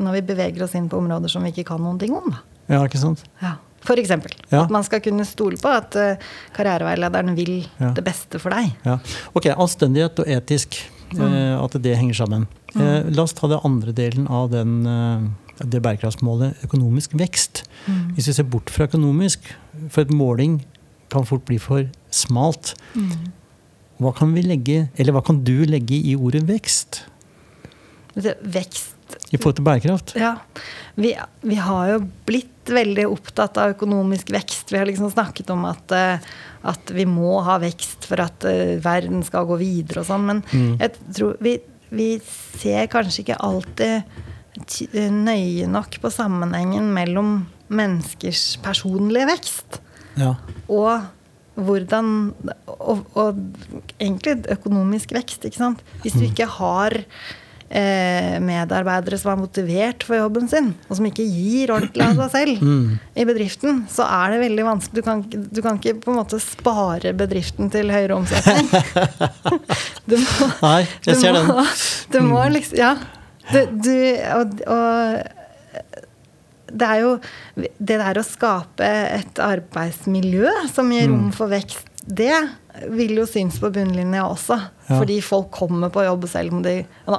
når 0.00 0.18
vi 0.18 0.26
beveger 0.32 0.64
oss 0.66 0.76
inn 0.78 0.88
på 0.90 0.98
områder 0.98 1.30
som 1.32 1.44
vi 1.46 1.52
ikke 1.54 1.68
kan 1.70 1.82
noen 1.84 2.00
ting 2.00 2.14
om. 2.16 2.30
Da. 2.34 2.42
Ja, 2.74 2.84
ikke 2.84 3.00
sant? 3.00 3.24
Ja. 3.42 3.56
For 3.86 4.00
eksempel. 4.00 4.32
Ja. 4.50 4.64
At 4.64 4.72
man 4.74 4.84
skal 4.84 5.00
kunne 5.04 5.24
stole 5.28 5.56
på 5.62 5.70
at 5.70 5.94
uh, 5.96 6.30
karriereveilederen 6.56 7.36
vil 7.38 7.60
ja. 7.78 7.92
det 7.94 8.02
beste 8.04 8.40
for 8.42 8.52
deg. 8.52 8.72
Ja. 8.84 8.98
Ok, 9.38 9.46
Anstendighet 9.54 10.18
og 10.18 10.30
etisk, 10.34 10.80
mm. 11.14 11.22
at 11.62 11.76
det 11.84 11.94
henger 11.96 12.18
sammen. 12.18 12.48
Mm. 12.74 13.14
La 13.14 13.22
oss 13.22 13.36
ta 13.38 13.48
det 13.48 13.60
andre 13.64 13.94
delen 13.96 14.26
av 14.26 14.50
den, 14.52 14.82
det 15.62 15.80
bærekraftsmålet, 15.86 16.58
økonomisk 16.66 17.14
vekst. 17.16 17.62
Mm. 17.86 18.02
Hvis 18.18 18.28
vi 18.32 18.34
ser 18.40 18.50
bort 18.50 18.74
fra 18.74 18.90
økonomisk, 18.90 19.46
for 19.86 20.02
et 20.02 20.12
måling 20.12 20.58
kan 21.12 21.24
fort 21.24 21.46
bli 21.48 21.56
for 21.62 21.86
smalt. 22.10 22.74
Hva 23.98 24.12
kan 24.14 24.34
vi 24.34 24.44
legge, 24.46 24.82
eller 24.96 25.14
hva 25.14 25.22
kan 25.26 25.40
du 25.44 25.56
legge 25.66 25.98
i 25.98 26.14
ordet 26.14 26.44
vekst? 26.48 27.02
Vekst 28.14 29.16
I 29.32 29.38
forhold 29.38 29.58
til 29.58 29.66
bærekraft? 29.66 30.14
Ja. 30.18 30.36
Vi, 30.98 31.12
vi, 31.46 31.58
har 31.62 31.92
jo 31.92 31.98
blitt 32.26 32.70
veldig 32.70 33.06
opptatt 33.08 33.58
av 33.60 33.74
økonomisk 33.74 34.30
vekst. 34.34 34.70
Vi 34.72 34.78
har 34.78 34.86
liksom 34.88 35.10
snakket 35.12 35.50
om 35.54 35.66
at, 35.68 35.94
eh, 35.94 36.30
at 36.68 36.94
vi 36.94 37.06
må 37.08 37.38
ha 37.46 37.58
vekst 37.62 38.08
for 38.10 38.22
at 38.22 38.46
uh, 38.46 38.76
verden 38.84 39.22
skal 39.26 39.46
gå 39.48 39.58
videre 39.60 40.02
og 40.02 40.08
sånn. 40.10 40.26
Men 40.30 40.42
mm. 40.50 40.72
jeg 40.82 40.94
tror 41.18 41.38
vi, 41.44 41.58
vi 41.94 42.08
ser 42.58 42.90
kanskje 42.92 43.24
ikke 43.24 43.42
alltid 43.46 44.26
nøye 45.14 45.68
nok 45.70 46.00
på 46.02 46.10
sammenhengen 46.10 46.90
mellom 46.94 47.46
menneskers 47.70 48.56
personlige 48.64 49.28
vekst 49.28 49.78
ja. 50.18 50.32
og 50.66 51.04
hvordan 51.58 52.14
og, 52.68 53.04
og, 53.18 53.42
egentlig 53.98 54.38
økonomisk 54.54 55.12
vekst, 55.16 55.44
ikke 55.48 55.60
sant. 55.60 55.84
Hvis 56.04 56.16
du 56.16 56.22
mm. 56.22 56.28
ikke 56.30 56.46
har 56.58 56.96
eh, 56.98 58.36
medarbeidere 58.44 59.18
som 59.20 59.32
er 59.32 59.40
motivert 59.40 60.06
for 60.06 60.18
jobben 60.20 60.48
sin, 60.50 60.72
og 60.88 60.98
som 60.98 61.08
ikke 61.08 61.26
gir 61.26 61.72
ordentlig 61.74 62.06
av 62.06 62.22
seg 62.22 62.34
selv 62.36 62.64
mm. 62.64 62.98
i 63.18 63.26
bedriften, 63.28 63.82
så 63.92 64.06
er 64.06 64.34
det 64.34 64.42
veldig 64.44 64.66
vanskelig. 64.70 65.02
Du 65.02 65.08
kan, 65.08 65.24
du 65.28 65.62
kan, 65.64 65.80
ikke 65.80 65.98
på 66.04 66.14
en 66.14 66.20
måte 66.20 66.40
spare 66.42 67.14
bedriften 67.18 67.72
til 67.74 67.92
høyere 67.94 68.18
omsetning. 68.18 68.70
du 70.10 70.18
må, 70.22 70.50
Nei, 70.62 70.82
jeg 71.08 71.22
ser 71.22 71.40
den. 71.40 71.54
Du 72.12 72.20
må 72.24 72.42
mm. 72.42 72.52
liksom 72.58 72.82
Ja. 72.84 72.96
Du, 73.48 73.62
du 73.80 73.94
og, 74.34 74.58
og 74.68 75.37
det 76.68 76.88
er 76.88 77.02
jo 77.04 77.12
det 77.56 77.98
der 78.00 78.20
å 78.20 78.26
skape 78.26 78.88
et 79.18 79.40
arbeidsmiljø 79.42 80.50
som 80.72 80.90
gir 80.92 81.08
rom 81.10 81.28
mm. 81.28 81.36
for 81.36 81.52
vekst, 81.52 81.86
det 82.08 82.34
vil 82.88 83.16
jo 83.18 83.24
synes 83.28 83.58
på 83.60 83.70
bunnlinja 83.74 84.24
også. 84.28 84.58
Ja. 84.88 84.98
Fordi 85.00 85.18
folk 85.24 85.50
kommer 85.52 85.90
på 85.92 86.04
jobb 86.06 86.24
selv 86.30 86.54
om 86.56 86.62
de 86.64 86.78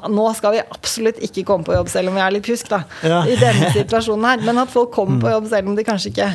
Nå 0.09 0.23
skal 0.38 0.55
vi 0.55 0.62
absolutt 0.63 1.19
ikke 1.25 1.43
komme 1.45 1.67
på 1.67 1.75
jobb 1.75 1.91
selv 1.91 2.09
om 2.09 2.17
vi 2.17 2.23
er 2.23 2.33
litt 2.33 2.47
pjusk, 2.47 2.71
da. 2.71 2.81
Ja. 3.05 3.19
I 3.27 3.35
denne 3.38 3.69
situasjonen 3.75 4.25
her. 4.31 4.41
Men 4.47 4.63
at 4.63 4.71
folk 4.73 4.93
kommer 4.95 5.19
mm. 5.19 5.25
på 5.25 5.35
jobb 5.35 5.51
selv 5.51 5.69
om 5.69 5.77
de 5.77 5.85
kanskje 5.88 6.13
ikke 6.13 6.31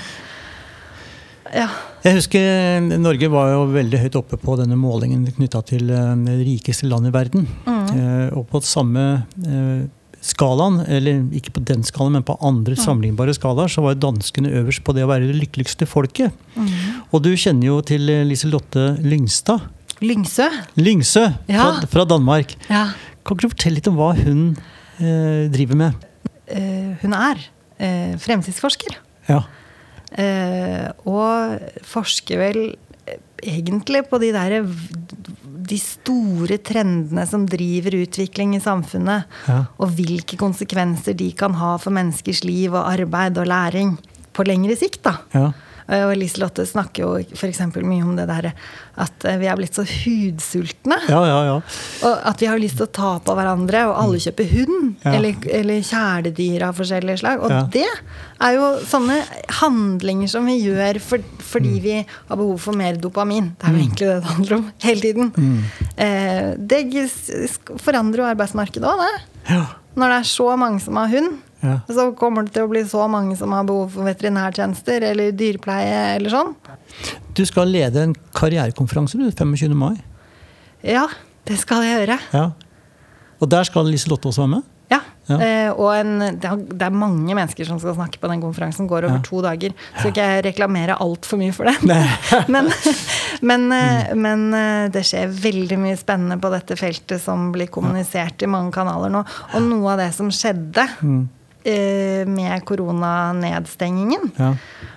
ja. 1.55 1.67
Jeg 2.03 2.19
husker 2.19 2.81
Norge 2.99 3.29
var 3.31 3.53
jo 3.53 3.67
veldig 3.73 3.99
høyt 4.03 4.17
oppe 4.19 4.39
på 4.41 4.57
denne 4.59 4.77
målingen 4.81 5.27
knytta 5.37 5.61
til 5.69 5.93
eh, 5.93 6.15
det 6.25 6.39
rikeste 6.41 6.89
landet 6.91 7.13
i 7.13 7.15
verden. 7.15 7.45
Mm. 7.69 7.85
Eh, 7.95 8.27
og 8.35 8.49
på 8.51 8.61
samme 8.65 9.05
eh, 9.45 9.85
skalaen, 10.25 10.81
eller 10.89 11.23
ikke 11.37 11.53
på 11.59 11.63
den 11.69 11.85
skalaen, 11.87 12.17
men 12.19 12.27
på 12.27 12.37
andre 12.45 12.77
sammenlignbare 12.81 13.35
skalaer, 13.37 13.71
så 13.73 13.85
var 13.85 13.99
danskene 14.01 14.53
øverst 14.61 14.85
på 14.87 14.95
det 14.97 15.05
å 15.05 15.11
være 15.11 15.29
det 15.29 15.39
lykkeligste 15.43 15.89
folket. 15.89 16.33
Mm. 16.57 16.71
Og 17.11 17.25
du 17.27 17.35
kjenner 17.37 17.69
jo 17.69 17.81
til 17.87 18.09
eh, 18.13 18.25
Liselotte 18.29 18.95
Lyngstad. 19.05 19.67
Lyngsø. 20.05 20.47
Lyngsø 20.81 21.25
ja. 21.49 21.61
fra, 21.61 21.91
fra, 21.91 22.07
Danmark. 22.09 22.57
Ja. 22.69 22.89
Kan 23.25 23.37
ikke 23.37 23.47
du 23.47 23.53
fortelle 23.55 23.79
litt 23.79 23.91
om 23.91 23.99
hva 24.01 24.11
hun 24.19 24.41
eh, 24.99 25.45
driver 25.53 25.79
med? 25.81 26.09
Uh, 26.45 26.93
hun 27.01 27.15
er 27.17 27.39
uh, 27.81 28.17
fremtidsforsker. 28.21 28.99
Ja. 29.31 29.45
Uh, 30.15 30.91
og 31.09 31.87
forsker 31.89 32.43
vel 32.43 32.59
egentlig 33.45 34.05
på 34.11 34.21
de 34.23 34.33
derre 34.35 34.65
de 35.65 35.79
store 35.81 36.59
trendene 36.61 37.25
som 37.29 37.47
driver 37.49 37.97
utvikling 38.03 38.55
i 38.57 38.63
samfunnet. 38.63 39.31
Ja. 39.49 39.63
Og 39.81 39.95
hvilke 39.97 40.37
konsekvenser 40.41 41.17
de 41.17 41.31
kan 41.37 41.57
ha 41.61 41.75
for 41.81 41.95
menneskers 41.95 42.43
liv 42.45 42.75
og 42.75 42.85
arbeid 42.85 43.41
og 43.41 43.49
læring 43.49 43.95
på 44.35 44.45
lengre 44.47 44.77
sikt. 44.77 45.03
da. 45.07 45.17
Ja. 45.33 45.47
Og 45.85 46.15
Liselotte 46.17 46.65
snakker 46.67 47.05
jo 47.05 47.37
f.eks. 47.37 47.61
mye 47.77 48.05
om 48.05 48.15
det 48.17 48.25
der 48.31 48.51
at 49.01 49.25
eh, 49.27 49.37
vi 49.41 49.49
er 49.51 49.59
blitt 49.59 49.77
så 49.77 49.85
hudsultne. 49.85 50.97
Ja, 51.11 51.21
ja, 51.29 51.39
ja. 51.49 51.57
Og 52.07 52.27
at 52.31 52.41
vi 52.43 52.49
har 52.49 52.61
lyst 52.63 52.79
til 52.79 52.87
å 52.87 52.93
ta 52.95 53.11
på 53.25 53.35
hverandre, 53.37 53.83
og 53.91 53.99
alle 54.01 54.21
kjøper 54.23 54.49
hund. 54.55 54.95
Eller, 55.11 55.37
eller 55.59 55.85
kjæledyr 55.85 56.65
av 56.69 56.79
forskjellige 56.79 57.21
slag. 57.25 57.43
Og 57.45 57.73
det 57.75 57.85
er 57.85 58.57
jo 58.57 58.71
sånne 58.89 59.19
handlinger 59.61 60.31
som 60.31 60.47
vi 60.49 60.57
gjør 60.63 61.01
for, 61.05 61.25
fordi 61.45 61.77
vi 61.85 61.97
har 62.05 62.39
behov 62.39 62.57
for 62.63 62.79
mer 62.79 62.99
dopamin. 63.01 63.53
Det 63.59 63.69
er 63.69 63.75
jo 63.77 63.83
egentlig 63.83 64.11
det 64.11 64.19
det 64.21 64.33
handler 64.33 64.59
om 64.61 64.67
hele 64.87 65.05
tiden. 65.05 65.33
Eh, 65.97 66.53
det 66.59 66.85
forandrer 67.83 68.23
jo 68.25 68.31
arbeidsmarkedet 68.31 68.89
òg, 68.95 69.03
det. 69.05 69.25
ja. 69.57 69.65
Når 69.95 70.11
det 70.11 70.15
er 70.19 70.27
så 70.27 70.47
mange 70.59 70.81
som 70.83 70.97
har 70.99 71.11
hund, 71.13 71.37
Ja. 71.65 71.79
så 71.89 72.11
kommer 72.19 72.45
det 72.45 72.53
til 72.57 72.67
å 72.67 72.71
bli 72.71 72.83
så 72.89 73.07
mange 73.11 73.37
som 73.41 73.53
har 73.57 73.65
behov 73.65 73.95
for 73.97 74.05
veterinærtjenester 74.05 75.07
eller 75.11 75.33
dyrepleie 75.33 76.03
eller 76.19 76.31
sånn. 76.35 76.53
Du 77.35 77.43
skal 77.49 77.73
lede 77.73 78.03
en 78.05 78.13
karrierekonferanse 78.37 79.17
du, 79.19 79.31
25. 79.33 79.73
mai. 79.75 79.97
Ja, 80.85 81.07
det 81.49 81.57
skal 81.63 81.83
jeg 81.87 82.05
gjøre. 82.05 82.21
Ja. 82.37 82.51
Og 83.41 83.49
der 83.51 83.65
skal 83.67 83.89
Liselotte 83.91 84.29
også 84.31 84.45
være 84.45 84.57
med? 84.59 84.71
Ja. 84.93 84.99
Ja. 85.27 85.37
Eh, 85.41 85.71
og 85.73 85.89
en, 85.97 86.19
det, 86.37 86.45
er, 86.45 86.59
det 86.69 86.85
er 86.85 86.93
mange 86.93 87.33
mennesker 87.35 87.65
som 87.67 87.79
skal 87.81 87.95
snakke 87.97 88.21
på 88.21 88.29
den 88.29 88.43
konferansen. 88.45 88.87
Går 88.87 89.07
over 89.09 89.17
Ja. 89.17 89.23
to 89.25 89.41
dager. 89.43 89.73
Så 90.03 90.11
ikke 90.13 90.21
jeg 90.29 90.45
reklamerer 90.45 91.01
altfor 91.01 91.41
mye 91.41 91.55
for 91.57 91.65
det. 91.65 91.79
men 92.53 92.69
men, 93.43 93.65
eh, 93.73 94.13
Mm. 94.13 94.21
men 94.21 94.45
eh, 94.55 94.89
det 94.93 95.03
skjer 95.09 95.33
veldig 95.33 95.79
mye 95.81 95.97
spennende 95.99 96.37
på 96.41 96.51
dette 96.53 96.77
feltet 96.79 97.21
som 97.25 97.49
blir 97.53 97.67
kommunisert 97.73 98.45
i 98.45 98.47
mange 98.53 98.71
kanaler 98.77 99.11
nå. 99.11 99.25
Og 99.57 99.63
noe 99.65 99.95
av 99.97 99.99
det 100.05 100.13
som 100.15 100.29
skjedde 100.31 100.85
Mm. 101.03 101.25
Eh, 101.65 102.25
med 102.29 102.65
koronanedstengingen, 102.65 104.33
Ja. 104.39 104.55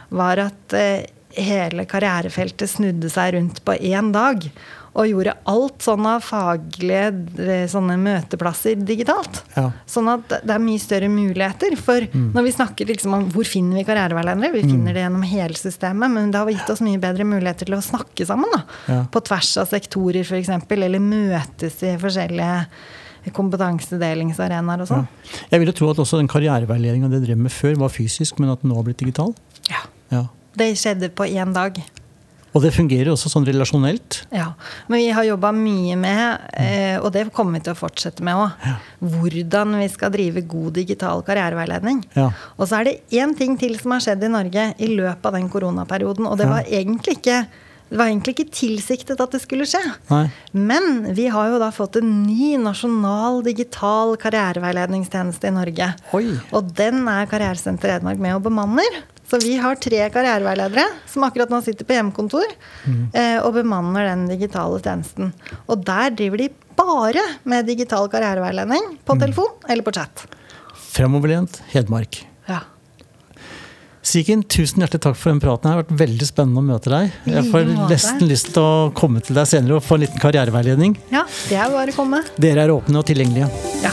var 0.09 0.37
at 0.37 0.73
eh, 0.73 1.05
hele 1.37 1.85
karrierefeltet 1.85 2.69
snudde 2.69 3.09
seg 3.13 3.33
rundt 3.35 3.63
på 3.65 3.75
én 3.79 4.11
dag. 4.11 4.49
Og 4.97 5.05
gjorde 5.05 5.35
alt 5.45 5.83
sånn 5.85 6.05
av 6.09 6.23
faglige 6.25 7.11
eh, 7.37 7.67
sånne 7.69 7.99
møteplasser 8.01 8.79
digitalt. 8.81 9.43
Ja. 9.53 9.67
Sånn 9.85 10.07
at 10.09 10.27
det 10.41 10.49
er 10.55 10.63
mye 10.63 10.79
større 10.81 11.09
muligheter. 11.13 11.75
For 11.77 12.01
Mm. 12.01 12.31
når 12.33 12.43
vi 12.47 12.51
snakker 12.55 12.87
liksom 12.89 13.13
om 13.13 13.27
hvor 13.29 13.45
finner 13.45 13.77
vi 13.77 13.83
karriereveiledere, 13.85 14.51
vi 14.53 14.63
finner 14.63 14.93
det 14.95 15.03
gjennom 15.03 15.21
hele 15.23 15.53
systemet, 15.53 16.09
men 16.09 16.31
det 16.31 16.39
har 16.39 16.49
gitt 16.49 16.69
oss 16.73 16.81
mye 16.81 16.97
bedre 16.97 17.23
muligheter 17.29 17.65
til 17.69 17.75
å 17.77 17.83
snakke 17.85 18.25
sammen. 18.25 18.49
da. 18.55 18.63
Ja. 18.87 19.03
På 19.11 19.21
tvers 19.21 19.57
av 19.61 19.67
sektorer, 19.69 20.21
f.eks. 20.25 20.49
Eller 20.71 20.99
møtes 20.99 21.83
i 21.83 21.93
forskjellige 22.01 22.65
kompetansedelingsarenaer 23.31 24.81
og 24.81 24.87
Ja. 24.89 24.95
sånn. 24.95 25.07
Jeg 25.51 25.59
vil 25.59 25.67
jo 25.67 25.73
tro 25.73 25.89
at 25.91 25.97
også 25.97 26.17
den 26.17 26.27
karriereveiledninga 26.27 27.09
dere 27.09 27.25
drev 27.25 27.37
med 27.37 27.51
før, 27.51 27.75
var 27.77 27.89
fysisk, 27.89 28.39
men 28.39 28.49
at 28.49 28.61
den 28.61 28.71
nå 28.71 28.75
har 28.75 28.83
blitt 28.83 28.97
digital. 28.97 29.33
Ja. 29.69 29.83
Ja. 30.11 30.27
Det 30.55 30.73
skjedde 30.75 31.09
på 31.13 31.23
én 31.29 31.53
dag. 31.53 31.77
Og 32.55 32.61
det 32.63 32.73
fungerer 32.73 33.11
også 33.11 33.29
sånn 33.29 33.45
relasjonelt. 33.45 34.25
Ja, 34.31 34.53
Men 34.87 34.97
vi 34.99 35.09
har 35.11 35.23
jobba 35.23 35.51
mye 35.53 35.95
med, 35.95 36.39
eh, 36.53 36.97
og 36.97 37.11
det 37.13 37.31
kommer 37.33 37.53
vi 37.53 37.59
til 37.59 37.73
å 37.73 37.77
fortsette 37.77 38.21
med 38.23 38.33
òg, 38.33 38.51
hvordan 39.01 39.77
vi 39.77 39.87
skal 39.89 40.09
drive 40.11 40.41
god 40.47 40.73
digital 40.73 41.21
karriereveiledning. 41.21 42.03
Ja. 42.15 42.31
Og 42.57 42.67
så 42.67 42.79
er 42.79 42.83
det 42.85 43.01
én 43.11 43.35
ting 43.37 43.57
til 43.59 43.77
som 43.77 43.91
har 43.91 43.99
skjedd 43.99 44.23
i 44.23 44.27
Norge 44.31 44.73
i 44.79 44.87
løpet 44.87 45.25
av 45.25 45.33
den 45.33 45.49
koronaperioden. 45.49 46.25
Og 46.25 46.37
det 46.37 46.47
Ja. 46.47 46.53
var 46.53 46.63
egentlig 46.63 47.17
ikke 47.21 47.45
det 47.89 47.95
var 47.95 48.09
egentlig 48.09 48.33
ikke 48.35 48.51
tilsiktet 48.51 49.21
at 49.23 49.35
det 49.35 49.39
skulle 49.43 49.67
skje. 49.69 49.81
Nei. 50.09 50.25
Men 50.51 51.13
vi 51.15 51.29
har 51.31 51.53
jo 51.53 51.59
da 51.61 51.69
fått 51.71 51.99
en 52.01 52.09
ny 52.25 52.57
nasjonal 52.59 53.39
digital 53.45 54.17
karriereveiledningstjeneste 54.19 55.47
i 55.47 55.53
Norge. 55.55 55.91
Oi. 56.17 56.25
Og 56.51 56.73
den 56.75 57.05
er 57.07 57.29
Karrieresenter 57.31 57.95
Edmark 57.95 58.19
med 58.19 58.35
og 58.35 58.43
bemanner. 58.49 59.01
Så 59.27 59.39
vi 59.43 59.57
har 59.59 59.79
tre 59.83 60.05
karriereveiledere 60.11 60.85
som 61.11 61.25
akkurat 61.27 61.51
nå 61.51 61.59
sitter 61.63 61.87
på 61.87 61.97
hjemmekontor 61.97 62.47
mm. 62.87 63.01
og 63.43 63.49
bemanner 63.57 64.07
den 64.07 64.23
digitale 64.29 64.79
tjenesten. 64.79 65.33
Og 65.67 65.83
der 65.87 66.15
driver 66.15 66.43
de 66.43 66.47
bare 66.79 67.23
med 67.43 67.67
digital 67.67 68.07
karriereveiledning 68.11 68.95
på 69.03 69.17
telefon 69.19 69.51
eller 69.67 69.83
på 69.83 69.95
chat. 69.99 70.23
Fremoverlent 70.95 71.59
Hedmark. 71.73 72.21
Ja. 72.47 72.63
Siken, 74.07 74.43
tusen 74.47 74.79
hjertelig 74.79 75.01
takk 75.03 75.17
for 75.19 75.33
den 75.33 75.39
praten. 75.43 75.65
Det 75.67 75.73
har 75.73 75.81
vært 75.81 75.97
veldig 75.99 76.27
spennende 76.29 76.61
å 76.61 76.67
møte 76.67 76.91
deg. 76.93 77.15
Jeg 77.27 77.49
får 77.51 77.65
nesten 77.89 78.29
lyst 78.29 78.53
til 78.55 78.63
å 78.63 78.91
komme 78.95 79.19
til 79.25 79.35
deg 79.35 79.49
senere 79.49 79.79
og 79.79 79.83
få 79.83 79.97
en 79.97 80.05
liten 80.05 80.21
karriereveiledning. 80.21 80.95
ja, 81.11 81.25
det 81.49 81.57
er 81.59 81.73
bare 81.73 81.91
å 81.91 81.97
komme. 81.97 82.21
Dere 82.39 82.63
er 82.63 82.71
åpne 82.71 83.01
og 83.01 83.07
tilgjengelige. 83.09 83.49
Ja. 83.83 83.91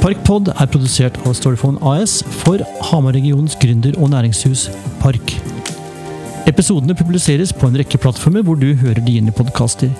Parkpod 0.00 0.48
er 0.54 0.70
produsert 0.70 1.18
av 1.26 1.34
Storyphone 1.36 1.82
AS 1.92 2.22
for 2.44 2.62
Hamar-regionens 2.88 3.58
gründer- 3.60 3.98
og 3.98 4.12
næringshus 4.14 4.68
Park. 5.02 5.34
Episodene 6.48 6.96
publiseres 6.96 7.52
på 7.52 7.68
en 7.68 7.76
rekke 7.76 8.00
plattformer 8.00 8.46
hvor 8.46 8.56
du 8.56 8.70
hører 8.80 9.02
dine 9.04 9.34
podkaster. 9.34 9.90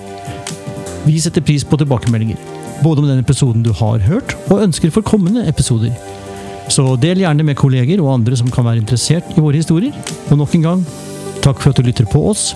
Vi 1.05 1.19
setter 1.21 1.45
pris 1.45 1.67
på 1.67 1.77
tilbakemeldinger, 1.77 2.39
både 2.81 3.03
om 3.03 3.11
den 3.11 3.21
episoden 3.21 3.61
du 3.61 3.69
har 3.75 4.01
hørt, 4.07 4.33
og 4.49 4.63
ønsker 4.65 4.89
for 4.95 5.05
kommende 5.05 5.45
episoder. 5.51 5.93
Så 6.69 6.93
del 7.01 7.23
gjerne 7.23 7.45
med 7.45 7.57
kolleger 7.57 8.01
og 8.03 8.13
andre 8.19 8.37
som 8.37 8.49
kan 8.53 8.67
være 8.67 8.83
interessert 8.83 9.31
i 9.35 9.41
våre 9.41 9.57
historier. 9.57 9.95
Og 10.29 10.37
nok 10.37 10.53
en 10.55 10.67
gang, 10.67 10.83
takk 11.43 11.61
for 11.63 11.73
at 11.73 11.81
du 11.81 11.87
lytter 11.87 12.07
på 12.09 12.21
oss. 12.29 12.51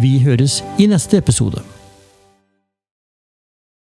Vi 0.00 0.16
høres 0.24 0.62
i 0.80 0.88
neste 0.90 1.20
episode. 1.20 1.62